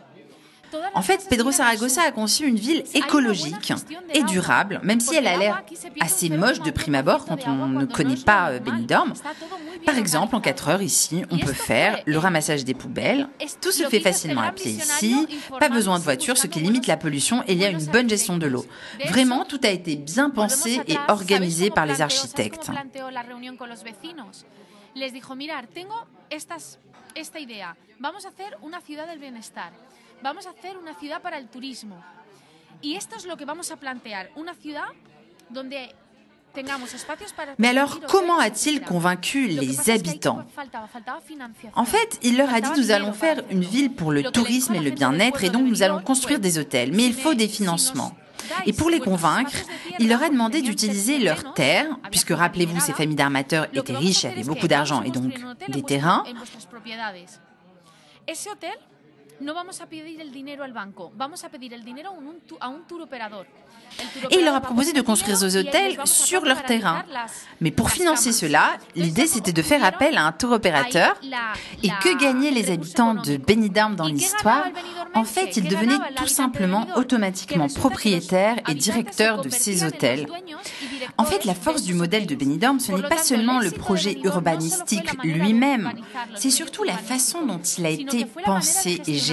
En 0.93 1.01
fait, 1.01 1.27
Pedro 1.29 1.51
Saragossa 1.51 2.01
a 2.03 2.11
conçu 2.11 2.45
une 2.45 2.57
ville 2.57 2.83
écologique 2.93 3.73
et 4.13 4.23
durable, 4.23 4.79
même 4.83 4.99
si 4.99 5.15
elle 5.15 5.27
a 5.27 5.37
l'air 5.37 5.63
assez 5.99 6.29
moche 6.29 6.59
de 6.61 6.71
prime 6.71 6.95
abord 6.95 7.25
quand 7.25 7.47
on 7.47 7.67
ne 7.67 7.85
connaît 7.85 8.15
pas 8.15 8.51
euh, 8.51 8.59
Benidorm. 8.59 9.13
Par 9.85 9.97
exemple, 9.97 10.35
en 10.35 10.41
4 10.41 10.69
heures 10.69 10.81
ici, 10.81 11.23
on 11.31 11.37
peut 11.37 11.53
faire 11.53 12.01
le 12.05 12.17
ramassage 12.17 12.65
des 12.65 12.73
poubelles. 12.73 13.27
Tout 13.61 13.71
se 13.71 13.83
fait 13.83 13.99
facilement 13.99 14.41
à 14.41 14.51
pied 14.51 14.71
ici, 14.71 15.27
pas 15.59 15.69
besoin 15.69 15.99
de 15.99 16.03
voiture, 16.03 16.37
ce 16.37 16.47
qui 16.47 16.59
limite 16.59 16.87
la 16.87 16.97
pollution 16.97 17.43
et 17.47 17.53
il 17.53 17.59
y 17.59 17.65
a 17.65 17.69
une 17.69 17.85
bonne 17.85 18.09
gestion 18.09 18.37
de 18.37 18.47
l'eau. 18.47 18.65
Vraiment, 19.07 19.45
tout 19.45 19.59
a 19.63 19.69
été 19.69 19.95
bien 19.95 20.29
pensé 20.29 20.81
et 20.87 20.97
organisé 21.07 21.69
par 21.69 21.85
les 21.85 22.01
architectes? 22.01 22.71
les 24.97 25.11
dijo, 25.11 25.35
mirar, 25.35 25.67
tengo 25.67 25.95
estas, 26.29 26.79
esta 27.15 27.39
idea, 27.39 27.77
vamos 27.99 28.25
a 28.25 28.29
hacer 28.29 28.57
una 28.61 28.81
ciudad 28.81 29.07
del 29.07 29.19
bienestar, 29.19 29.71
vamos 30.21 30.45
a 30.47 30.51
hacer 30.51 30.77
una 30.77 30.93
ciudad 30.95 31.21
para 31.21 31.37
el 31.37 31.47
turismo. 31.47 32.03
Y 32.81 32.95
esto 32.95 33.15
es 33.15 33.25
lo 33.25 33.37
que 33.37 33.45
vamos 33.45 33.71
a 33.71 33.77
plantear, 33.77 34.29
una 34.35 34.53
ciudad 34.53 34.87
donde 35.49 35.95
Mais 37.59 37.69
alors, 37.69 37.99
comment 38.07 38.39
a-t-il 38.39 38.81
convaincu 38.81 39.47
les 39.47 39.89
habitants 39.89 40.43
En 41.75 41.85
fait, 41.85 42.19
il 42.23 42.37
leur 42.37 42.53
a 42.53 42.61
dit 42.61 42.69
nous 42.77 42.91
allons 42.91 43.13
faire 43.13 43.43
une 43.51 43.61
ville 43.63 43.91
pour 43.91 44.11
le 44.11 44.23
tourisme 44.23 44.75
et 44.75 44.79
le 44.79 44.91
bien-être 44.91 45.43
et 45.43 45.49
donc 45.49 45.67
nous 45.67 45.83
allons 45.83 46.01
construire 46.01 46.39
des 46.39 46.57
hôtels, 46.57 46.91
mais 46.93 47.05
il 47.05 47.13
faut 47.13 47.33
des 47.33 47.47
financements. 47.47 48.13
Et 48.65 48.73
pour 48.73 48.89
les 48.89 48.99
convaincre, 48.99 49.57
il 49.99 50.07
leur 50.07 50.23
a 50.23 50.29
demandé 50.29 50.61
d'utiliser 50.61 51.19
leurs 51.19 51.53
terres, 51.53 51.97
puisque 52.09 52.31
rappelez-vous, 52.31 52.79
ces 52.79 52.93
familles 52.93 53.15
d'armateurs 53.15 53.67
étaient 53.73 53.95
riches, 53.95 54.25
avaient 54.25 54.43
beaucoup 54.43 54.67
d'argent 54.67 55.03
et 55.03 55.11
donc 55.11 55.33
des 55.67 55.83
terrains. 55.83 56.23
No 59.39 59.53
vamos 59.53 59.81
a 59.81 59.87
pedir 59.87 60.21
el 60.21 60.31
dinero 60.31 60.63
al 60.63 60.73
banco, 60.73 61.11
vamos 61.15 61.43
a 61.43 61.49
pedir 61.49 61.73
el 61.73 61.83
dinero 61.83 62.11
a 62.59 62.67
un 62.67 62.85
tour. 62.87 63.07
Et 64.31 64.39
il 64.39 64.45
leur 64.45 64.55
a 64.55 64.61
proposé 64.61 64.93
de 64.93 65.01
construire 65.01 65.39
des 65.39 65.57
hôtels 65.57 65.97
sur 66.05 66.43
leur 66.43 66.63
terrain. 66.63 67.03
Mais 67.61 67.71
pour 67.71 67.89
financer 67.89 68.31
cela, 68.31 68.77
l'idée 68.95 69.27
c'était 69.27 69.53
de 69.53 69.61
faire 69.61 69.83
appel 69.83 70.17
à 70.17 70.25
un 70.25 70.31
tour 70.31 70.51
opérateur. 70.51 71.15
Et 71.83 71.89
que 71.89 72.17
gagnaient 72.19 72.51
les 72.51 72.71
habitants 72.71 73.13
de 73.13 73.37
Benidorm 73.37 73.95
dans 73.95 74.07
l'histoire 74.07 74.65
En 75.13 75.23
fait, 75.23 75.57
ils 75.57 75.67
devenaient 75.67 75.97
tout 76.15 76.27
simplement 76.27 76.85
automatiquement 76.95 77.67
propriétaires 77.67 78.57
et 78.69 78.75
directeurs 78.75 79.41
de 79.41 79.49
ces 79.49 79.83
hôtels. 79.83 80.27
En 81.17 81.25
fait, 81.25 81.45
la 81.45 81.55
force 81.55 81.83
du 81.83 81.93
modèle 81.93 82.27
de 82.27 82.35
Benidorm, 82.35 82.79
ce 82.79 82.91
n'est 82.91 83.07
pas 83.07 83.17
seulement 83.17 83.59
le 83.59 83.71
projet 83.71 84.19
urbanistique 84.23 85.11
lui-même, 85.23 85.91
c'est 86.35 86.51
surtout 86.51 86.83
la 86.83 86.97
façon 86.97 87.45
dont 87.45 87.61
il 87.77 87.85
a 87.85 87.89
été 87.89 88.25
pensé 88.45 89.01
et 89.07 89.13
géré. 89.13 89.26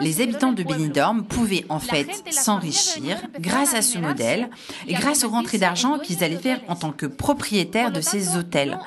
Les 0.00 0.20
habitants 0.20 0.52
de 0.52 0.62
Benidorm 0.62 1.24
pouvaient 1.24 1.64
en 1.68 1.78
fait 1.78 2.08
s'enrichir 2.30 3.16
grâce 3.38 3.74
à 3.74 3.82
ce 3.82 3.98
modèle 3.98 4.50
et 4.86 4.94
grâce 4.94 5.24
aux 5.24 5.30
rentrées 5.30 5.58
d'argent 5.58 5.98
qu'ils 5.98 6.24
allaient 6.24 6.36
faire 6.36 6.60
en 6.68 6.76
tant 6.76 6.92
que 6.92 7.06
propriétaires 7.06 7.92
de 7.92 8.00
ces 8.00 8.36
hôtels. 8.36 8.78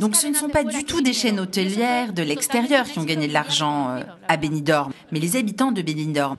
Donc 0.00 0.16
ce 0.16 0.26
ne 0.26 0.34
sont 0.34 0.48
pas 0.48 0.64
du 0.64 0.84
tout 0.84 1.00
des 1.00 1.12
chaînes 1.12 1.40
hôtelières 1.40 2.12
de 2.12 2.22
l'extérieur 2.22 2.84
qui 2.84 2.98
ont 2.98 3.04
gagné 3.04 3.28
de 3.28 3.32
l'argent 3.32 3.90
euh, 3.90 4.02
à 4.28 4.36
Benidorm, 4.36 4.92
mais 5.12 5.20
les 5.20 5.36
habitants 5.36 5.72
de 5.72 5.82
Benidorm. 5.82 6.36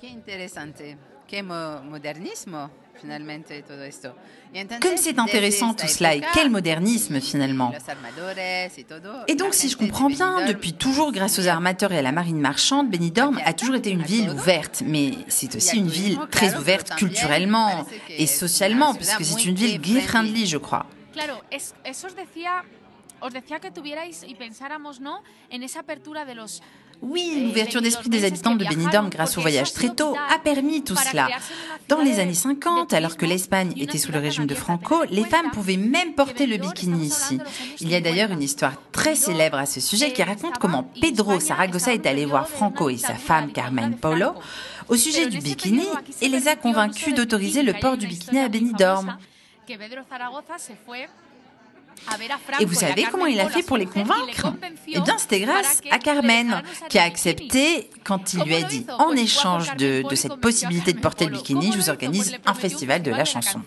Comme 4.82 4.98
c'est 4.98 5.20
intéressant 5.20 5.74
tout 5.74 5.88
cela 5.88 6.16
et 6.16 6.22
quel 6.34 6.50
modernisme 6.50 7.20
finalement. 7.20 7.74
Et 9.28 9.36
donc 9.36 9.54
si 9.54 9.70
je 9.70 9.78
comprends 9.78 10.10
bien, 10.10 10.46
depuis 10.48 10.74
toujours 10.74 11.12
grâce 11.12 11.40
aux 11.40 11.48
armateurs 11.48 11.92
et 11.92 11.98
à 11.98 12.02
la 12.02 12.12
marine 12.12 12.40
marchande, 12.40 12.90
Benidorm 12.90 13.40
a 13.44 13.54
toujours 13.54 13.76
été 13.76 13.92
une 13.92 14.04
ville 14.04 14.30
ouverte, 14.30 14.84
mais 14.86 15.12
c'est 15.28 15.56
aussi 15.56 15.78
une 15.78 15.88
ville 15.88 16.18
très 16.32 16.56
ouverte 16.56 16.96
culturellement 16.96 17.86
et 18.10 18.28
socialement, 18.28 18.94
puisque 18.94 19.24
c'est 19.24 19.46
une 19.46 19.56
ville 19.56 19.80
gay-friendly, 19.80 20.46
je 20.46 20.58
crois. 20.58 20.86
Oui, 27.02 27.44
l'ouverture 27.46 27.82
d'esprit 27.82 28.10
des 28.10 28.26
habitants 28.26 28.56
de 28.56 28.66
Benidorm 28.66 29.10
grâce 29.10 29.38
au 29.38 29.42
voyage 29.42 29.74
très 29.74 29.94
tôt 29.94 30.16
a 30.34 30.40
permis 30.40 30.84
tout 30.84 30.96
cela. 30.96 31.28
Dans 31.88 32.02
les 32.02 32.20
années 32.20 32.34
50, 32.34 32.94
alors 32.94 33.16
que 33.18 33.26
l'Espagne 33.26 33.74
était 33.78 33.98
sous 33.98 34.12
le 34.12 34.20
régime 34.20 34.48
de 34.48 34.56
Franco, 34.56 35.04
les 35.10 35.24
femmes 35.24 35.52
pouvaient 35.52 35.78
même 35.78 36.14
porter 36.14 36.48
le 36.48 36.58
bikini 36.58 37.08
ici. 37.08 37.40
Il 37.80 37.90
y 37.90 37.96
a 37.96 38.02
d'ailleurs 38.02 38.32
une 38.32 38.42
histoire 38.42 38.74
très 38.92 39.16
célèbre 39.16 39.58
à 39.58 39.66
ce 39.66 39.80
sujet 39.80 40.12
qui 40.12 40.24
raconte 40.24 40.58
comment 40.58 40.90
Pedro 41.00 41.40
Saragossa 41.40 41.94
est 41.94 42.06
allé 42.06 42.26
voir 42.26 42.48
Franco 42.48 42.90
et 42.90 42.98
sa 42.98 43.14
femme 43.14 43.52
Carmen 43.52 43.96
Polo 43.96 44.34
au 44.88 44.96
sujet 44.96 45.28
du 45.28 45.40
bikini 45.40 45.86
et 46.22 46.28
les 46.28 46.48
a 46.48 46.56
convaincus 46.56 47.14
d'autoriser 47.14 47.64
le 47.64 47.74
port 47.74 47.98
du 47.98 48.08
bikini 48.08 48.40
à 48.40 48.50
Benidorm. 48.50 49.18
Et 52.60 52.66
vous 52.66 52.74
savez 52.74 53.04
comment 53.12 53.26
il 53.26 53.40
a 53.40 53.50
fait 53.50 53.64
pour 53.64 53.78
les 53.78 53.86
convaincre 53.86 54.54
Eh 54.88 55.00
bien, 55.00 55.18
c'était 55.18 55.40
grâce 55.40 55.82
à 55.92 56.00
Carmen, 56.00 56.62
qui 56.90 57.00
a 57.00 57.04
accepté 57.04 57.90
quand 58.04 58.34
il 58.34 58.44
lui 58.44 58.56
a 58.56 58.62
dit, 58.64 58.86
en 59.00 59.12
échange 59.14 59.76
de, 59.76 60.08
de 60.08 60.16
cette 60.16 60.36
possibilité 60.36 60.94
de 60.94 61.00
porter 61.00 61.26
le 61.26 61.32
bikini, 61.32 61.72
je 61.72 61.78
vous 61.78 61.90
organise 61.90 62.38
un 62.46 62.54
festival 62.54 63.02
de 63.02 63.12
la 63.12 63.26
chanson. 63.26 63.62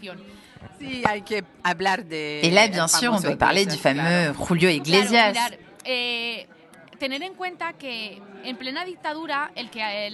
Et 0.81 2.51
là, 2.51 2.69
bien 2.69 2.89
sûr, 2.89 3.13
on 3.13 3.21
doit 3.21 3.37
parler 3.37 3.67
du 3.67 3.77
fameux 3.77 4.33
Julio 4.49 4.69
Iglesias. 4.69 5.35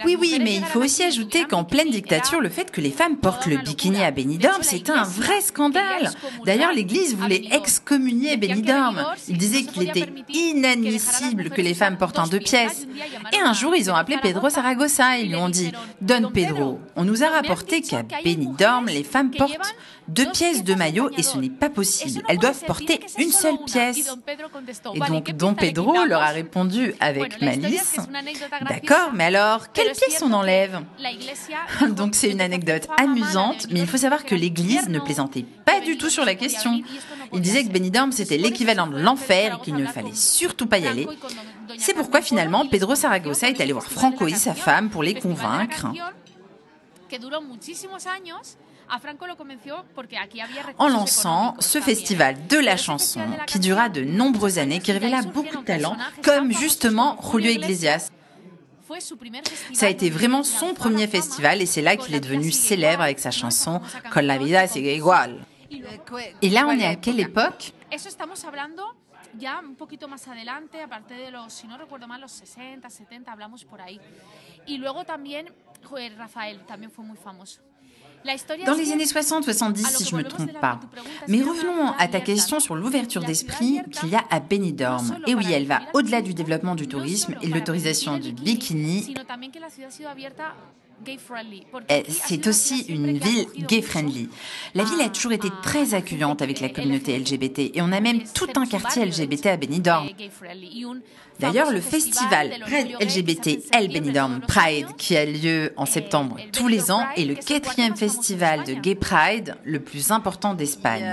Oui, 0.05 0.17
oui, 0.19 0.39
mais 0.41 0.57
il 0.57 0.65
faut 0.65 0.81
aussi 0.83 1.03
ajouter 1.03 1.45
qu'en 1.45 1.65
pleine 1.65 1.91
dictature, 1.91 2.41
le 2.41 2.49
fait 2.49 2.71
que 2.71 2.81
les 2.81 2.91
femmes 2.91 3.17
portent 3.17 3.47
le 3.47 3.57
bikini 3.59 4.03
à 4.03 4.11
Benidorm, 4.11 4.63
c'est 4.63 4.91
un 4.91 5.05
vrai 5.05 5.41
scandale. 5.41 6.11
D'ailleurs, 6.45 6.73
l'Église 6.73 7.15
voulait 7.17 7.43
excommunier 7.53 8.37
Benidorm. 8.37 9.05
Il 9.29 9.39
disait 9.39 9.63
qu'il 9.63 9.89
était 9.89 10.09
inadmissible 10.33 11.51
que 11.51 11.61
les 11.61 11.75
femmes 11.75 11.97
portent 11.97 12.19
un 12.19 12.27
deux 12.27 12.39
pièces. 12.41 12.87
Et 13.33 13.39
un 13.39 13.53
jour, 13.53 13.75
ils 13.75 13.91
ont 13.91 13.95
appelé 13.95 14.19
Pedro 14.23 14.51
Saragossa 14.51 15.19
et 15.19 15.25
lui 15.25 15.37
ont 15.37 15.49
dit 15.49 15.73
Don 16.01 16.31
Pedro, 16.33 16.81
on 16.97 17.05
nous 17.05 17.23
a 17.23 17.29
rapporté 17.29 17.81
qu'à 17.83 18.03
Benidorm, 18.25 18.87
les 18.87 19.05
femmes 19.05 19.31
portent 19.31 19.75
deux 20.09 20.31
pièces 20.31 20.65
de 20.65 20.75
maillot 20.75 21.11
et 21.17 21.23
ce 21.23 21.39
n'est 21.39 21.51
pas 21.51 21.71
possible. 21.71 22.23
Elles 22.29 22.39
doivent 22.39 22.65
porter 22.65 23.01
une 23.19 23.31
seule 23.31 23.59
pièce. 23.67 24.11
Et 24.95 25.01
donc, 25.01 25.31
Don 25.33 25.55
Pedro 25.55 26.05
leur 26.05 26.23
a 26.23 26.29
répondu 26.29 26.95
avec 27.01 27.41
malice 27.41 27.97
D'accord, 28.69 29.11
mais 29.15 29.25
alors, 29.25 29.73
quelle 29.73 29.93
pièce 29.93 30.23
on 30.23 30.33
enlève 30.33 30.81
Donc, 31.91 32.15
c'est 32.15 32.31
une 32.31 32.41
anecdote 32.41 32.89
amusante, 32.99 33.67
mais 33.71 33.81
il 33.81 33.87
faut 33.87 33.97
savoir 33.97 34.25
que 34.25 34.35
l'Église 34.35 34.89
ne 34.89 34.99
plaisantait 34.99 35.45
pas 35.65 35.81
du 35.81 35.97
tout 35.97 36.11
sur 36.11 36.25
la 36.25 36.35
question. 36.35 36.83
Il 37.33 37.41
disait 37.41 37.65
que 37.65 37.71
Benidorm, 37.71 38.13
c'était 38.13 38.37
l'équivalent 38.37 38.87
de 38.87 38.99
l'enfer 38.99 39.59
et 39.59 39.65
qu'il 39.65 39.75
ne 39.75 39.87
fallait 39.87 40.15
surtout 40.15 40.67
pas 40.67 40.79
y 40.79 40.87
aller. 40.87 41.09
C'est 41.79 41.95
pourquoi 41.95 42.23
finalement 42.23 42.67
Pedro 42.67 42.95
Saragossa 42.95 43.49
est 43.49 43.61
allé 43.61 43.73
voir 43.73 43.85
Franco 43.85 44.27
et 44.27 44.35
sa 44.35 44.55
femme 44.55 44.91
pour 44.91 45.03
les 45.03 45.15
convaincre. 45.15 45.89
En 50.79 50.89
lançant 50.89 51.57
ce 51.59 51.81
festival 51.81 52.47
de 52.47 52.59
la 52.59 52.77
chanson 52.77 53.21
qui 53.47 53.59
dura 53.59 53.89
de 53.89 54.03
nombreuses 54.03 54.59
années, 54.59 54.81
qui 54.81 54.93
révéla 54.93 55.23
beaucoup 55.23 55.59
de 55.59 55.65
talents, 55.65 55.97
comme 56.23 56.53
justement 56.53 57.17
Julio 57.31 57.51
Iglesias. 57.51 58.11
Ça 59.73 59.87
a 59.87 59.89
été 59.89 60.11
vraiment 60.11 60.43
son 60.43 60.75
premier 60.75 61.07
festival 61.07 61.63
et 61.63 61.67
c'est 61.67 61.83
là 61.83 61.97
qu'il 61.97 62.15
est 62.15 62.21
devenu 62.21 62.53
célèbre 62.53 63.03
avec 63.03 63.19
sa 63.19 63.31
chanson 63.31 63.81
Con 64.13 64.21
la 64.21 64.39
vida 64.39 64.67
sigue 64.67 64.87
igual. 64.87 65.41
Et 66.43 66.51
là, 66.51 66.67
on 66.67 66.79
est 66.79 66.87
à 66.87 66.95
quelle 66.97 67.21
époque? 67.21 67.73
Ya 69.37 69.59
un 69.59 69.75
poquito 69.75 70.07
más 70.07 70.29
adelante, 70.29 70.81
aparte 70.81 71.15
de 71.15 71.31
los, 71.33 71.53
si 71.53 71.67
no 71.67 71.77
recuerdo 71.77 72.07
mal, 72.07 72.21
los 72.21 72.31
60, 72.31 72.89
70, 72.89 73.33
hablamos 73.33 73.65
por 73.65 73.81
ahí. 73.81 74.01
Y 74.65 74.79
luego 74.79 75.05
también, 75.05 75.53
Rafael 76.17 76.61
también 76.67 76.93
fue 76.93 77.05
muy 77.05 77.17
famoso. 77.17 77.61
Dans 78.67 78.75
les 78.75 78.93
années 78.93 79.05
60-70, 79.05 79.97
si 79.97 80.05
je 80.05 80.17
ne 80.17 80.23
me 80.23 80.29
trompe 80.29 80.53
pas. 80.61 80.81
Mais 81.29 81.43
revenons 81.43 81.93
à 81.99 82.09
ta 82.09 82.21
question 82.21 82.59
sur 82.61 82.75
l'ouverture 82.75 83.23
d'esprit 83.23 83.81
qu'il 83.93 84.09
y 84.09 84.15
a 84.15 84.25
à 84.31 84.41
Benidorm. 84.41 85.19
Et 85.27 85.35
oui, 85.35 85.47
elle 85.53 85.67
va 85.67 85.81
au-delà 85.93 86.23
du 86.23 86.35
développement 86.35 86.75
du 86.75 86.89
tourisme 86.89 87.35
et 87.43 87.49
l'autorisation 87.49 88.19
du 88.19 88.33
bikini. 88.33 89.15
C'est 92.09 92.47
aussi 92.47 92.83
une 92.89 93.19
ville 93.19 93.47
gay-friendly. 93.59 94.29
La 94.75 94.85
ville 94.85 95.01
a 95.01 95.09
toujours 95.09 95.33
été 95.33 95.49
très 95.63 95.95
accueillante 95.95 96.43
avec 96.43 96.61
la 96.61 96.69
communauté 96.69 97.19
LGBT 97.19 97.71
et 97.75 97.83
on 97.83 97.93
a 97.93 98.01
même 98.01 98.23
tout 98.35 98.49
un 98.57 98.67
quartier 98.67 99.05
LGBT 99.05 99.47
à 99.47 99.57
Benidorm. 99.57 100.09
D'ailleurs, 101.41 101.71
le 101.71 101.81
festival 101.81 102.53
LGBT 103.01 103.61
El 103.73 103.89
Benidorm 103.89 104.41
Pride, 104.41 104.87
qui 104.97 105.17
a 105.17 105.25
lieu 105.25 105.73
en 105.77 105.87
septembre 105.87 106.37
tous 106.53 106.69
les 106.69 106.91
ans, 106.91 107.05
est 107.17 107.25
le 107.25 107.35
quatrième 107.35 107.97
festival 107.97 108.65
de 108.65 108.75
Gay 108.75 108.95
Pride 108.95 109.57
le 109.65 109.81
plus 109.81 110.11
important 110.11 110.55
d'Espagne. 110.55 111.05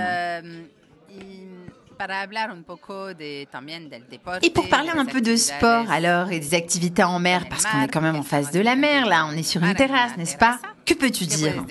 Et 4.42 4.50
pour 4.50 4.68
parler 4.68 4.90
un 4.90 5.04
peu 5.04 5.20
de 5.20 5.36
sport 5.36 5.90
alors 5.90 6.30
et 6.30 6.40
des 6.40 6.54
activités 6.54 7.02
en 7.02 7.18
mer, 7.18 7.48
parce 7.48 7.64
qu'on 7.64 7.82
est 7.82 7.88
quand 7.88 8.00
même 8.00 8.16
en 8.16 8.22
face 8.22 8.50
de 8.50 8.60
la 8.60 8.76
mer 8.76 9.06
là, 9.06 9.26
on 9.26 9.32
est 9.32 9.42
sur 9.42 9.62
une 9.62 9.74
terrasse, 9.74 10.16
n'est-ce 10.16 10.36
pas? 10.36 10.58
Que 10.84 10.94
peux-tu 10.94 11.26
dire? 11.26 11.64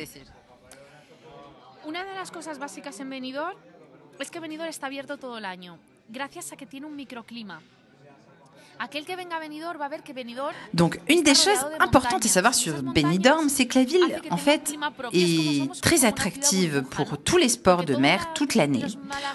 Una 1.88 2.04
de 2.04 2.16
las 2.16 2.32
cosas 2.32 2.58
básicas 2.60 3.00
en 3.02 3.10
Benidorm 3.10 3.58
es 4.20 4.30
que 4.30 4.40
Benidorm 4.40 4.70
está 4.70 4.88
abierto 4.88 5.18
todo 5.18 5.38
el 5.38 5.46
año, 5.46 5.78
gracias 6.10 6.52
a 6.54 6.56
que 6.56 6.66
tiene 6.66 6.86
un 6.86 6.96
microclima. 6.96 7.62
Donc, 10.74 11.00
une 11.08 11.24
des 11.24 11.36
choses 11.36 11.66
importantes 11.80 12.26
à 12.26 12.28
savoir 12.28 12.54
sur 12.54 12.82
Benidorm, 12.82 13.50
c'est 13.50 13.66
que 13.66 13.78
la 13.78 13.86
ville, 13.86 14.22
en 14.30 14.38
fait, 14.38 14.74
est 15.14 15.82
très 15.82 16.06
attractive 16.06 16.84
pour 16.90 17.18
tous 17.18 17.38
les 17.38 17.50
sports 17.50 17.84
de 17.84 17.96
mer 17.96 18.34
toute 18.34 18.56
l'année, 18.56 18.86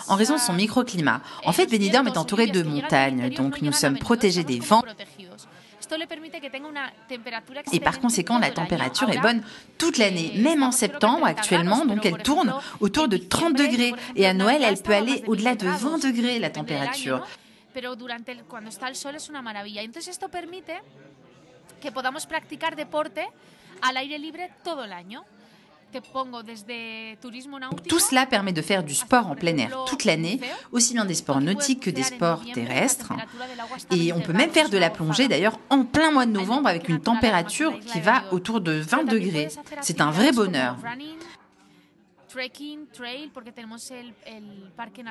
en 0.08 0.16
raison 0.16 0.34
de 0.34 0.40
son 0.40 0.52
microclimat. 0.52 1.20
En 1.44 1.52
fait, 1.52 1.66
Benidorm 1.66 2.08
est 2.08 2.18
entouré 2.18 2.46
de 2.48 2.62
montagnes, 2.62 3.30
donc 3.30 3.62
nous 3.62 3.72
sommes 3.72 3.98
protégés 3.98 4.44
des 4.44 4.58
vents. 4.58 4.82
Et 7.72 7.80
par 7.80 8.00
conséquent, 8.00 8.38
la 8.38 8.50
température 8.50 9.08
est 9.10 9.20
bonne 9.20 9.42
toute 9.78 9.98
l'année, 9.98 10.32
eh, 10.34 10.38
même 10.40 10.62
en 10.62 10.72
septembre 10.72 11.26
actuellement, 11.26 11.84
donc 11.86 12.04
elle 12.04 12.18
tourne 12.18 12.52
autour 12.80 13.08
de 13.08 13.16
30 13.16 13.54
degrés. 13.54 13.94
Et 14.16 14.26
à 14.26 14.34
Noël, 14.34 14.62
elle 14.64 14.82
peut 14.82 14.94
aller 14.94 15.22
au-delà 15.26 15.54
de 15.54 15.68
20 15.68 16.02
degrés, 16.02 16.38
la 16.38 16.50
température. 16.50 17.22
Pero 17.76 17.94
durante 17.94 18.32
el, 18.32 18.44
cuando 18.44 18.70
está 18.70 18.88
el 18.88 18.96
sol 18.96 19.16
es 19.16 19.28
una 19.28 19.42
maravilla. 19.42 19.82
Entonces 19.82 20.12
esto 20.12 20.30
permite 20.30 20.80
que 21.78 21.92
podamos 21.92 22.24
practicar 22.24 22.74
deporte 22.74 23.28
al 23.82 23.98
aire 23.98 24.18
libre 24.18 24.50
todo 24.64 24.84
el 24.84 24.94
año. 24.94 25.26
Tout 27.86 28.00
cela 28.00 28.26
permet 28.26 28.52
de 28.52 28.62
faire 28.62 28.82
du 28.82 28.94
sport 28.94 29.26
en 29.26 29.34
plein 29.36 29.58
air 29.58 29.84
toute 29.86 30.04
l'année, 30.04 30.40
aussi 30.72 30.94
bien 30.94 31.04
des 31.04 31.14
sports 31.14 31.42
nautiques 31.42 31.80
que 31.80 31.90
des 31.90 32.02
sports 32.02 32.42
terrestres. 32.54 33.12
Et 33.90 34.10
on 34.14 34.20
peut 34.20 34.32
même 34.32 34.50
faire 34.50 34.70
de 34.70 34.78
la 34.78 34.88
plongée 34.88 35.28
d'ailleurs 35.28 35.58
en 35.68 35.84
plein 35.84 36.10
mois 36.10 36.24
de 36.24 36.32
novembre 36.32 36.68
avec 36.68 36.88
une 36.88 37.00
température 37.00 37.78
qui 37.80 38.00
va 38.00 38.24
autour 38.32 38.62
de 38.62 38.72
20 38.72 39.04
degrés. 39.04 39.48
C'est 39.82 40.00
un 40.00 40.10
vrai 40.10 40.32
bonheur. 40.32 40.76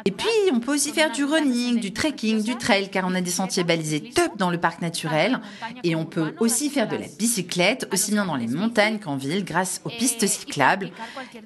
Et 0.05 0.11
puis, 0.11 0.27
on 0.51 0.59
peut 0.59 0.73
aussi 0.73 0.91
faire 0.91 1.11
du 1.11 1.23
running, 1.23 1.79
du 1.79 1.93
trekking, 1.93 2.43
du 2.43 2.55
trail, 2.55 2.89
car 2.89 3.05
on 3.07 3.15
a 3.15 3.21
des 3.21 3.31
sentiers 3.31 3.63
balisés 3.63 4.09
top 4.09 4.37
dans 4.37 4.51
le 4.51 4.59
parc 4.59 4.81
naturel. 4.81 5.39
Et 5.83 5.95
on 5.95 6.05
peut 6.05 6.35
aussi 6.39 6.69
faire 6.69 6.87
de 6.87 6.95
la 6.95 7.07
bicyclette, 7.17 7.87
aussi 7.91 8.11
bien 8.11 8.25
dans 8.25 8.35
les 8.35 8.47
montagnes 8.47 8.99
qu'en 8.99 9.15
ville, 9.15 9.43
grâce 9.43 9.81
aux 9.85 9.89
pistes 9.89 10.27
cyclables. 10.27 10.91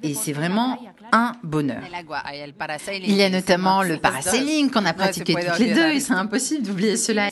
Et 0.02 0.14
c'est 0.14 0.32
vraiment 0.32 0.78
un 1.12 1.32
bonheur. 1.42 1.82
Il 3.02 3.14
y 3.14 3.22
a 3.22 3.30
notamment 3.30 3.82
le 3.82 3.98
parasailing 3.98 4.70
qu'on 4.70 4.84
a 4.84 4.92
pratiqué 4.92 5.34
toutes 5.34 5.58
les 5.58 5.74
deux, 5.74 5.90
et 5.90 6.00
c'est 6.00 6.12
impossible 6.12 6.66
d'oublier 6.66 6.96
cela. 6.96 7.30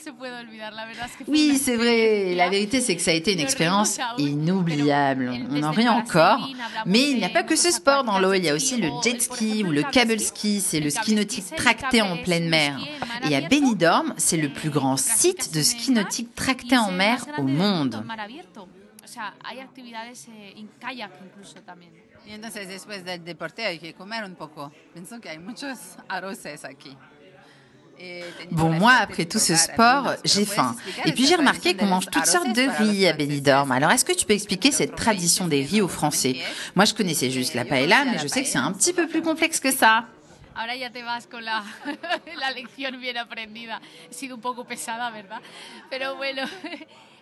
Oui, 1.27 1.57
c'est 1.57 1.75
vrai. 1.75 2.35
La 2.35 2.49
vérité, 2.49 2.81
c'est 2.81 2.95
que 2.95 3.01
ça 3.01 3.11
a 3.11 3.13
été 3.13 3.33
une 3.33 3.39
expérience 3.39 3.99
inoubliable. 4.17 5.31
On 5.51 5.63
en 5.63 5.71
rit 5.71 5.89
encore. 5.89 6.49
Mais 6.85 7.09
il 7.09 7.17
n'y 7.17 7.25
a 7.25 7.29
pas 7.29 7.43
que 7.43 7.55
ce 7.55 7.71
sport 7.71 8.03
dans 8.03 8.19
l'eau. 8.19 8.33
Il 8.33 8.43
y 8.43 8.49
a 8.49 8.55
aussi 8.55 8.77
le 8.77 8.89
jet 9.03 9.21
ski 9.21 9.63
ou 9.63 9.71
le 9.71 9.83
cable 9.83 10.19
ski. 10.19 10.61
C'est 10.61 10.79
le 10.79 10.89
ski 10.89 11.15
nautique 11.15 11.55
tracté 11.55 12.01
en 12.01 12.17
pleine 12.17 12.49
mer. 12.49 12.79
Et 13.29 13.35
à 13.35 13.41
Benidorm, 13.41 14.13
c'est 14.17 14.37
le 14.37 14.49
plus 14.49 14.69
grand 14.69 14.97
site 14.97 15.53
de 15.53 15.61
ski 15.61 15.91
nautique 15.91 16.35
tracté 16.35 16.77
en 16.77 16.91
mer 16.91 17.25
au 17.37 17.43
monde. 17.43 18.03
Y 22.29 22.33
entonces 22.33 22.67
después 22.67 23.03
del 23.03 23.23
deporte 23.23 23.65
hay 23.65 23.79
que 23.79 23.95
comer 23.95 24.23
un 24.23 24.35
poco. 24.35 24.71
Pienso 24.93 25.19
que 25.19 25.29
hay 25.29 25.39
muchos 25.39 25.79
arroces 26.07 26.63
aquí. 26.63 26.95
Bon, 28.51 28.69
moi, 28.69 28.93
après 28.93 29.25
tout 29.25 29.39
ce 29.39 29.55
sport, 29.55 30.15
j'ai 30.23 30.45
faim. 30.45 30.75
Et 31.05 31.11
puis 31.11 31.25
j'ai 31.25 31.35
remarqué 31.35 31.75
qu'on 31.75 31.87
mange 31.87 32.05
toutes 32.05 32.27
sortes 32.27 32.53
de 32.53 32.69
riz 32.81 33.07
à 33.07 33.13
Benidorm. 33.13 33.71
Alors, 33.71 33.91
est-ce 33.91 34.05
que 34.05 34.13
tu 34.13 34.25
peux 34.25 34.33
expliquer 34.33 34.71
cette 34.71 34.95
tradition 34.95 35.47
des 35.47 35.63
riz 35.65 35.81
aux 35.81 35.89
Français? 35.89 36.37
Moi, 36.75 36.85
je 36.85 36.93
connaissais 36.93 37.31
juste 37.31 37.55
la 37.55 37.65
paella, 37.65 38.05
mais 38.05 38.19
je 38.19 38.27
sais 38.27 38.43
que 38.43 38.47
c'est 38.47 38.59
un 38.59 38.71
petit 38.71 38.93
peu 38.93 39.07
plus 39.07 39.21
complexe 39.21 39.59
que 39.59 39.71
ça. 39.71 40.05
Ahora 40.55 40.75
ya 40.75 40.89
te 40.89 41.01
vas 41.01 41.25
con 41.25 41.39
la, 41.39 41.63
la 42.37 42.51
lección 42.51 42.99
bien 42.99 43.15
aprendida. 43.17 43.79
He 44.11 44.13
sido 44.13 44.35
un 44.35 44.41
poco 44.41 44.65
pesada, 44.65 45.09
¿verdad? 45.09 45.39
Pero 45.89 46.17
bueno, 46.17 46.41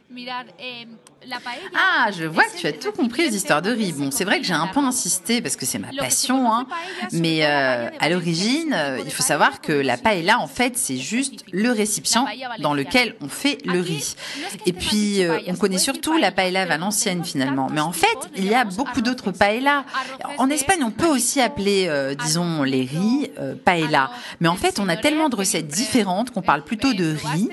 Ah, 1.75 2.09
je 2.17 2.23
vois 2.23 2.45
que 2.45 2.57
tu 2.57 2.67
as 2.67 2.71
tout 2.71 2.93
compris 2.93 3.27
aux 3.27 3.31
histoires 3.31 3.61
de 3.61 3.71
riz. 3.71 3.91
Bon, 3.91 4.09
c'est 4.09 4.23
vrai 4.23 4.39
que 4.39 4.45
j'ai 4.45 4.53
un 4.53 4.67
peu 4.67 4.79
insisté 4.79 5.41
parce 5.41 5.57
que 5.57 5.65
c'est 5.65 5.79
ma 5.79 5.89
passion, 5.97 6.53
hein. 6.53 6.65
mais 7.11 7.45
euh, 7.45 7.89
à 7.99 8.09
l'origine, 8.09 8.73
euh, 8.73 8.99
il 9.03 9.11
faut 9.11 9.23
savoir 9.23 9.59
que 9.59 9.73
la 9.73 9.97
paella, 9.97 10.39
en 10.39 10.47
fait, 10.47 10.77
c'est 10.77 10.95
juste 10.95 11.43
le 11.51 11.71
récipient 11.71 12.25
dans 12.59 12.73
lequel 12.73 13.15
on 13.19 13.27
fait 13.27 13.57
le 13.65 13.81
riz. 13.81 14.15
Et 14.65 14.71
puis, 14.71 15.23
euh, 15.23 15.39
on 15.47 15.55
connaît 15.55 15.77
surtout 15.77 16.17
la 16.17 16.31
paella 16.31 16.65
valencienne 16.65 17.25
finalement, 17.25 17.67
mais 17.69 17.81
en 17.81 17.91
fait, 17.91 18.17
il 18.37 18.45
y 18.45 18.55
a 18.55 18.63
beaucoup 18.63 19.01
d'autres 19.01 19.31
paellas. 19.31 19.83
En 20.37 20.49
Espagne, 20.49 20.83
on 20.83 20.91
peut 20.91 21.07
aussi 21.07 21.41
appeler, 21.41 21.91
disons, 22.23 22.63
les 22.63 22.85
riz 22.85 23.29
paella, 23.65 24.11
mais 24.39 24.47
en 24.47 24.55
fait, 24.55 24.79
on 24.79 24.87
a 24.87 24.95
tellement 24.95 25.27
de 25.27 25.35
recettes 25.35 25.67
différentes 25.67 26.31
qu'on 26.31 26.41
parle 26.41 26.63
plutôt 26.63 26.93
de 26.93 27.15
riz, 27.33 27.49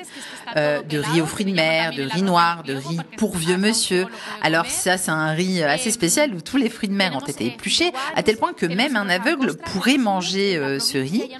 de 0.54 0.98
riz 0.98 1.20
aux 1.20 1.26
fruits 1.26 1.44
de 1.44 1.52
mer, 1.52 1.92
de 1.94 2.02
riz 2.02 2.22
noir 2.22 2.62
de 2.62 2.74
riz 2.74 2.98
pour 3.16 3.36
vieux 3.36 3.56
monsieur. 3.56 4.06
Alors 4.42 4.66
ça, 4.66 4.98
c'est 4.98 5.10
un 5.10 5.32
riz 5.32 5.62
assez 5.62 5.90
spécial 5.90 6.34
où 6.34 6.40
tous 6.40 6.56
les 6.56 6.68
fruits 6.68 6.88
de 6.88 6.94
mer 6.94 7.14
ont 7.14 7.26
été 7.26 7.46
épluchés, 7.46 7.92
à 8.14 8.22
tel 8.22 8.36
point 8.36 8.52
que 8.52 8.66
même 8.66 8.96
un 8.96 9.08
aveugle 9.08 9.56
pourrait 9.56 9.98
manger 9.98 10.56
euh, 10.56 10.78
ce 10.78 10.98
riz. 10.98 11.30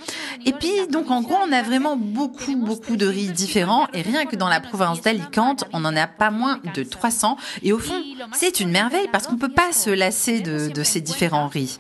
Et 0.47 0.53
puis, 0.53 0.73
donc 0.91 1.11
en 1.11 1.23
gros, 1.23 1.37
on 1.47 1.53
a 1.53 1.63
vraiment 1.63 1.97
beaucoup, 1.97 2.57
beaucoup 2.57 2.97
de 2.97 3.07
riz 3.07 3.29
différents. 3.29 3.89
Et 3.93 4.03
rien 4.03 4.27
que 4.27 4.37
dans 4.37 4.49
la 4.49 4.61
province 4.61 5.01
d'Alicante, 5.01 5.65
on 5.73 5.85
en 5.85 5.97
a 5.97 6.07
pas 6.07 6.31
moins 6.31 6.61
de 6.75 6.83
300. 6.83 7.37
Et 7.63 7.73
au 7.73 7.79
fond, 7.79 8.03
c'est 8.33 8.61
une 8.61 8.71
merveille 8.71 9.09
parce 9.13 9.27
qu'on 9.27 9.37
peut 9.37 9.53
pas 9.53 9.73
se 9.73 9.91
lasser 9.91 10.41
de, 10.41 10.69
de 10.69 10.83
ces 10.83 11.01
différents 11.01 11.49
riz. 11.49 11.79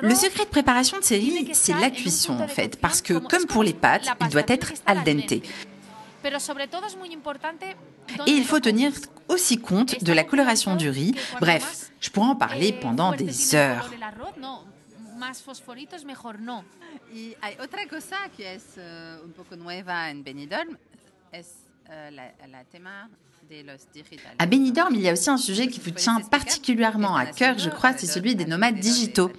Le 0.00 0.14
secret 0.14 0.44
de 0.44 0.50
préparation 0.50 0.98
de 0.98 1.04
ces 1.04 1.16
riz, 1.16 1.48
c'est 1.52 1.78
la 1.80 1.90
cuisson 1.90 2.38
en 2.40 2.48
fait, 2.48 2.78
parce 2.78 3.00
que 3.00 3.14
comme 3.14 3.46
pour 3.46 3.62
les 3.62 3.72
pâtes, 3.72 4.06
il 4.20 4.28
doit 4.28 4.42
être 4.46 4.72
al 4.86 5.02
dente. 5.02 5.42
Et 8.26 8.32
il 8.32 8.44
faut 8.44 8.60
tenir 8.60 8.92
aussi 9.28 9.58
compte 9.58 10.02
de 10.02 10.12
la 10.12 10.24
coloration 10.24 10.76
du 10.76 10.88
riz. 10.88 11.14
Bref, 11.40 11.90
je 12.00 12.10
pourrais 12.10 12.28
en 12.28 12.36
parler 12.36 12.74
eh, 12.76 12.80
pendant 12.80 13.12
des 13.12 13.54
heures. 13.54 13.90
À 24.38 24.46
Benidorm, 24.46 24.94
il 24.94 25.00
y 25.00 25.08
a 25.08 25.12
aussi 25.12 25.30
un 25.30 25.36
sujet 25.36 25.68
qui 25.68 25.80
vous 25.80 25.90
tient 25.90 26.20
particulièrement 26.20 27.16
à 27.16 27.26
cœur, 27.26 27.58
je 27.58 27.70
crois, 27.70 27.92
c'est 27.96 28.06
celui 28.06 28.34
des 28.34 28.46
nomades 28.46 28.78
digitaux. 28.78 29.30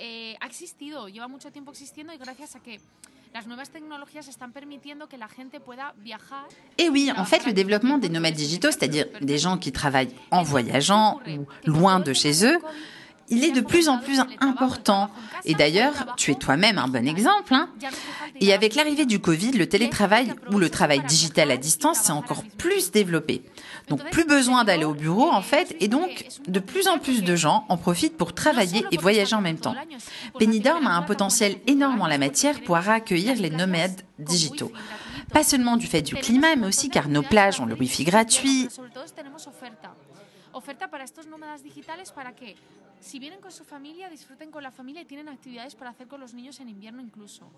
Digitales 0.00 0.32
eh, 0.32 0.36
ha 0.40 0.46
existido, 0.46 1.08
lleva 1.08 1.28
mucho 1.28 1.50
tiempo 1.50 1.70
existiendo 1.70 2.12
y 2.12 2.18
gracias 2.18 2.56
a 2.56 2.60
que 2.60 2.80
las 3.32 3.46
nuevas 3.46 3.70
tecnologías 3.70 4.28
están 4.28 4.52
permitiendo 4.52 5.08
que 5.08 5.18
la 5.18 5.28
gente 5.28 5.60
pueda 5.60 5.94
viajar. 5.98 6.46
Et 6.78 6.90
oui, 6.90 7.10
en 7.16 7.24
fait, 7.24 7.46
le 7.46 7.52
développement 7.52 7.98
des 7.98 8.08
nomades 8.08 8.34
digitaux, 8.34 8.70
c'est-à-dire 8.72 9.06
des 9.20 9.38
gens 9.38 9.56
qui 9.58 9.70
travaillent 9.72 10.14
en 10.30 10.42
voyageant 10.42 11.20
ou 11.28 11.46
loin 11.64 12.00
de 12.00 12.12
chez 12.12 12.44
eux, 12.44 12.58
il 13.30 13.44
est 13.44 13.52
de 13.52 13.60
plus 13.60 13.88
en 13.88 13.98
plus 13.98 14.20
important. 14.40 15.10
Et 15.44 15.54
d'ailleurs, 15.54 16.14
tu 16.16 16.32
es 16.32 16.34
toi-même 16.34 16.78
un 16.78 16.88
bon 16.88 17.06
exemple. 17.06 17.54
Hein 17.54 17.68
et 18.40 18.52
avec 18.52 18.74
l'arrivée 18.74 19.06
du 19.06 19.20
Covid, 19.20 19.52
le 19.52 19.68
télétravail 19.68 20.34
ou 20.52 20.58
le 20.58 20.68
travail 20.68 21.00
digital 21.04 21.50
à 21.50 21.56
distance 21.56 21.98
s'est 21.98 22.12
encore 22.12 22.42
plus 22.58 22.90
développé. 22.90 23.42
Donc 23.88 24.08
plus 24.10 24.24
besoin 24.24 24.64
d'aller 24.64 24.84
au 24.84 24.94
bureau 24.94 25.30
en 25.30 25.42
fait, 25.42 25.76
et 25.80 25.88
donc 25.88 26.26
de 26.46 26.60
plus 26.60 26.88
en 26.88 26.98
plus 26.98 27.22
de 27.22 27.36
gens 27.36 27.64
en 27.68 27.76
profitent 27.76 28.16
pour 28.16 28.34
travailler 28.34 28.84
et 28.90 28.96
voyager 28.96 29.34
en 29.34 29.40
même 29.40 29.58
temps. 29.58 29.74
Benidorm 30.38 30.86
a 30.86 30.96
un 30.96 31.02
potentiel 31.02 31.56
énorme 31.66 32.02
en 32.02 32.06
la 32.06 32.18
matière 32.18 32.60
pour 32.62 32.76
accueillir 32.76 33.36
les 33.36 33.50
nomades 33.50 34.02
digitaux. 34.18 34.72
Pas 35.32 35.44
seulement 35.44 35.76
du 35.76 35.86
fait 35.86 36.02
du 36.02 36.14
climat, 36.14 36.56
mais 36.56 36.66
aussi 36.66 36.88
car 36.88 37.08
nos 37.08 37.22
plages 37.22 37.60
ont 37.60 37.66
le 37.66 37.74
wifi 37.74 38.04
gratuit. 38.04 38.68
Si 43.00 43.18
vienen 43.18 43.40
con 43.40 43.50
su 43.50 43.64
familia, 43.64 44.10
disfruten 44.10 44.50
con 44.50 44.62
la 44.62 44.70
familia 44.70 45.00
y 45.02 45.06
tienen 45.06 45.28
actividades 45.28 45.74
para 45.74 45.90
hacer 45.90 46.06
con 46.06 46.20
los 46.20 46.34
niños 46.34 46.60
en 46.60 46.68
invierno 46.68 47.00
incluso. 47.00 47.50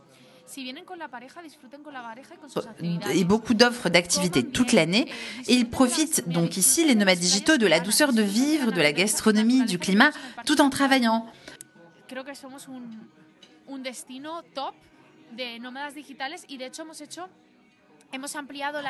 Si 0.46 0.62
vienen 0.62 0.85
con 0.85 0.98
la 0.98 1.09
pareja, 1.09 1.42
disfruten 1.42 1.83
con 1.83 1.92
la 1.92 2.02
pareja 2.02 2.35
y 2.35 2.38
con 2.38 2.48
sus 2.48 2.64
actividades. 2.64 3.16
Et 3.16 3.24
beaucoup 3.24 3.55
d'offres 3.55 3.90
d'activités 3.90 4.44
toute 4.44 4.72
l'année. 4.72 5.11
Et 5.48 5.55
ils 5.55 5.68
profitent 5.68 6.28
donc 6.28 6.57
ici, 6.57 6.85
les 6.85 6.94
nomades 6.94 7.18
digitaux, 7.18 7.57
de 7.59 7.66
la 7.66 7.81
douceur 7.81 8.12
de 8.12 8.22
vivre, 8.22 8.70
de 8.70 8.81
la 8.81 8.92
gastronomie, 8.92 9.64
du 9.64 9.78
climat, 9.78 10.12
tout 10.46 10.61
en 10.61 10.70
travaillant. 10.70 11.26
Creo 12.07 12.24
que 12.24 12.35
somos 12.35 12.68
un, 12.68 12.83
un 13.66 13.83
destino 13.83 14.42
top 14.55 14.74
de 15.33 15.59
nómadas 15.59 15.94
digitales 15.94 16.44
y 16.46 16.59
de 16.59 16.66
hecho 16.66 16.83
hemos 16.83 17.00
hecho 17.00 17.28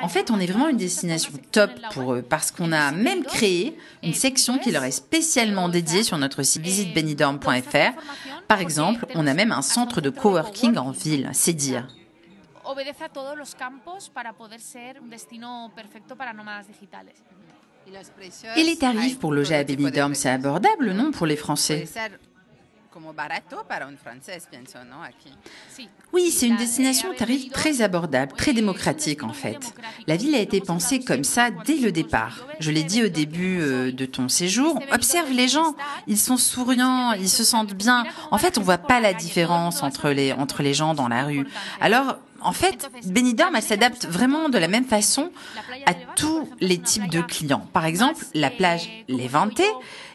En 0.02 0.08
fait, 0.08 0.30
on 0.30 0.40
est 0.40 0.46
vraiment 0.46 0.68
une 0.68 0.76
destination 0.76 1.32
top 1.52 1.70
pour 1.92 2.14
eux 2.14 2.22
parce 2.22 2.50
qu'on 2.50 2.72
a 2.72 2.90
même 2.90 3.22
créé 3.24 3.76
une 4.02 4.14
section 4.14 4.58
qui 4.58 4.72
leur 4.72 4.84
est 4.84 4.90
spécialement 4.90 5.68
dédiée 5.68 6.02
sur 6.02 6.18
notre 6.18 6.42
site 6.42 6.62
visitebenidorm.fr. 6.62 7.92
Par 8.48 8.60
exemple, 8.60 9.06
on 9.14 9.26
a 9.26 9.34
même 9.34 9.52
un 9.52 9.62
centre 9.62 10.00
de 10.00 10.10
coworking 10.10 10.76
en 10.76 10.90
ville, 10.90 11.30
c'est 11.32 11.52
dire. 11.52 11.86
Et 18.56 18.62
les 18.64 18.76
tarifs 18.76 19.18
pour 19.18 19.32
loger 19.32 19.54
à 19.54 19.64
Benidorm, 19.64 20.14
c'est 20.14 20.30
abordable, 20.30 20.92
non, 20.92 21.10
pour 21.10 21.26
les 21.26 21.36
Français? 21.36 21.86
Oui, 26.12 26.30
c'est 26.30 26.46
une 26.46 26.56
destination 26.56 27.10
au 27.10 27.14
tarif 27.14 27.50
très 27.50 27.80
abordable, 27.80 28.32
très 28.36 28.52
démocratique 28.52 29.22
en 29.22 29.32
fait. 29.32 29.74
La 30.06 30.16
ville 30.16 30.34
a 30.34 30.38
été 30.38 30.60
pensée 30.60 31.00
comme 31.00 31.24
ça 31.24 31.50
dès 31.50 31.76
le 31.76 31.90
départ. 31.90 32.46
Je 32.60 32.70
l'ai 32.70 32.82
dit 32.82 33.02
au 33.02 33.08
début 33.08 33.60
euh, 33.60 33.92
de 33.92 34.04
ton 34.04 34.28
séjour, 34.28 34.78
observe 34.92 35.30
les 35.30 35.48
gens, 35.48 35.74
ils 36.06 36.18
sont 36.18 36.36
souriants, 36.36 37.12
ils 37.12 37.28
se 37.28 37.44
sentent 37.44 37.74
bien. 37.74 38.04
En 38.30 38.38
fait, 38.38 38.58
on 38.58 38.62
voit 38.62 38.78
pas 38.78 39.00
la 39.00 39.14
différence 39.14 39.82
entre 39.82 40.10
les, 40.10 40.32
entre 40.32 40.62
les 40.62 40.74
gens 40.74 40.94
dans 40.94 41.08
la 41.08 41.24
rue. 41.24 41.46
Alors, 41.80 42.18
en 42.44 42.52
fait, 42.52 42.90
Benidorm, 43.06 43.60
s'adapte 43.60 44.06
vraiment 44.06 44.48
de 44.48 44.58
la 44.58 44.68
même 44.68 44.84
façon 44.84 45.30
à 45.86 45.94
tous 45.94 46.48
les 46.60 46.78
types 46.78 47.08
de 47.08 47.20
clients. 47.20 47.66
Par 47.72 47.84
exemple, 47.84 48.24
la 48.34 48.50
plage 48.50 48.88
Levante 49.08 49.62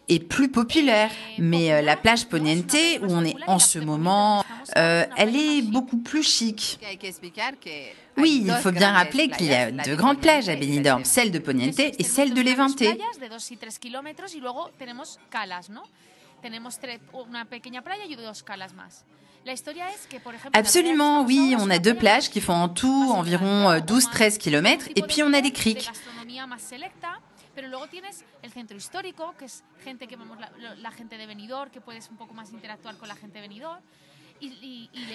est 0.10 0.20
plus 0.20 0.50
populaire, 0.50 1.12
mais 1.38 1.74
euh, 1.74 1.82
la 1.82 1.96
plage 1.96 2.28
Poniente, 2.28 2.76
où 3.02 3.08
on 3.10 3.24
est 3.24 3.36
en 3.48 3.60
ce 3.60 3.80
moment, 3.80 4.44
euh, 4.78 5.06
elle 5.18 5.36
est 5.36 5.62
beaucoup 5.62 5.98
plus 5.98 6.24
chic. 6.24 6.80
Oui, 8.18 8.44
il 8.46 8.54
faut 8.54 8.72
bien 8.72 8.94
rappeler 8.94 9.30
qu'il 9.30 9.48
y 9.48 9.54
a 9.54 9.72
deux 9.72 9.96
grandes 9.96 10.20
plages 10.20 10.50
à 10.50 10.56
Benidorm, 10.56 11.06
celle 11.06 11.32
de 11.32 11.40
Poniente 11.40 11.80
et 11.80 12.04
celle 12.04 12.34
de 12.34 12.42
Levante. 12.42 12.82
Absolument, 20.54 21.24
oui, 21.24 21.56
on 21.58 21.70
a 21.70 21.80
deux 21.80 21.94
plages 21.94 22.30
qui 22.30 22.42
font 22.42 22.54
en 22.54 22.70
tout 22.70 23.12
environ 23.14 23.78
12-13 23.78 24.36
euh, 24.36 24.38
km 24.38 24.86
et 24.96 25.02
puis 25.04 25.24
on 25.24 25.34
a 25.34 25.42
des 25.42 25.52
criques. 25.52 25.90
Pero 27.58 27.70
luego 27.70 27.88
tienes 27.88 28.24
el 28.44 28.52
centro 28.52 28.78
histórico, 28.78 29.34
que 29.36 29.46
es 29.46 29.64
gente 29.84 30.08
que 30.08 30.16
vemos 30.16 30.40
la, 30.40 30.52
la 30.76 30.92
gente 30.92 31.18
de 31.18 31.26
Benidorm, 31.26 31.72
que 31.72 31.82
puedes 31.82 32.08
un 32.12 32.16
poco 32.16 32.36
más 32.36 32.54
interactuar 32.54 32.98
con 32.98 33.08
la 33.08 33.16
gente 33.16 33.40
de 33.40 33.48
Benidorm. 33.48 33.82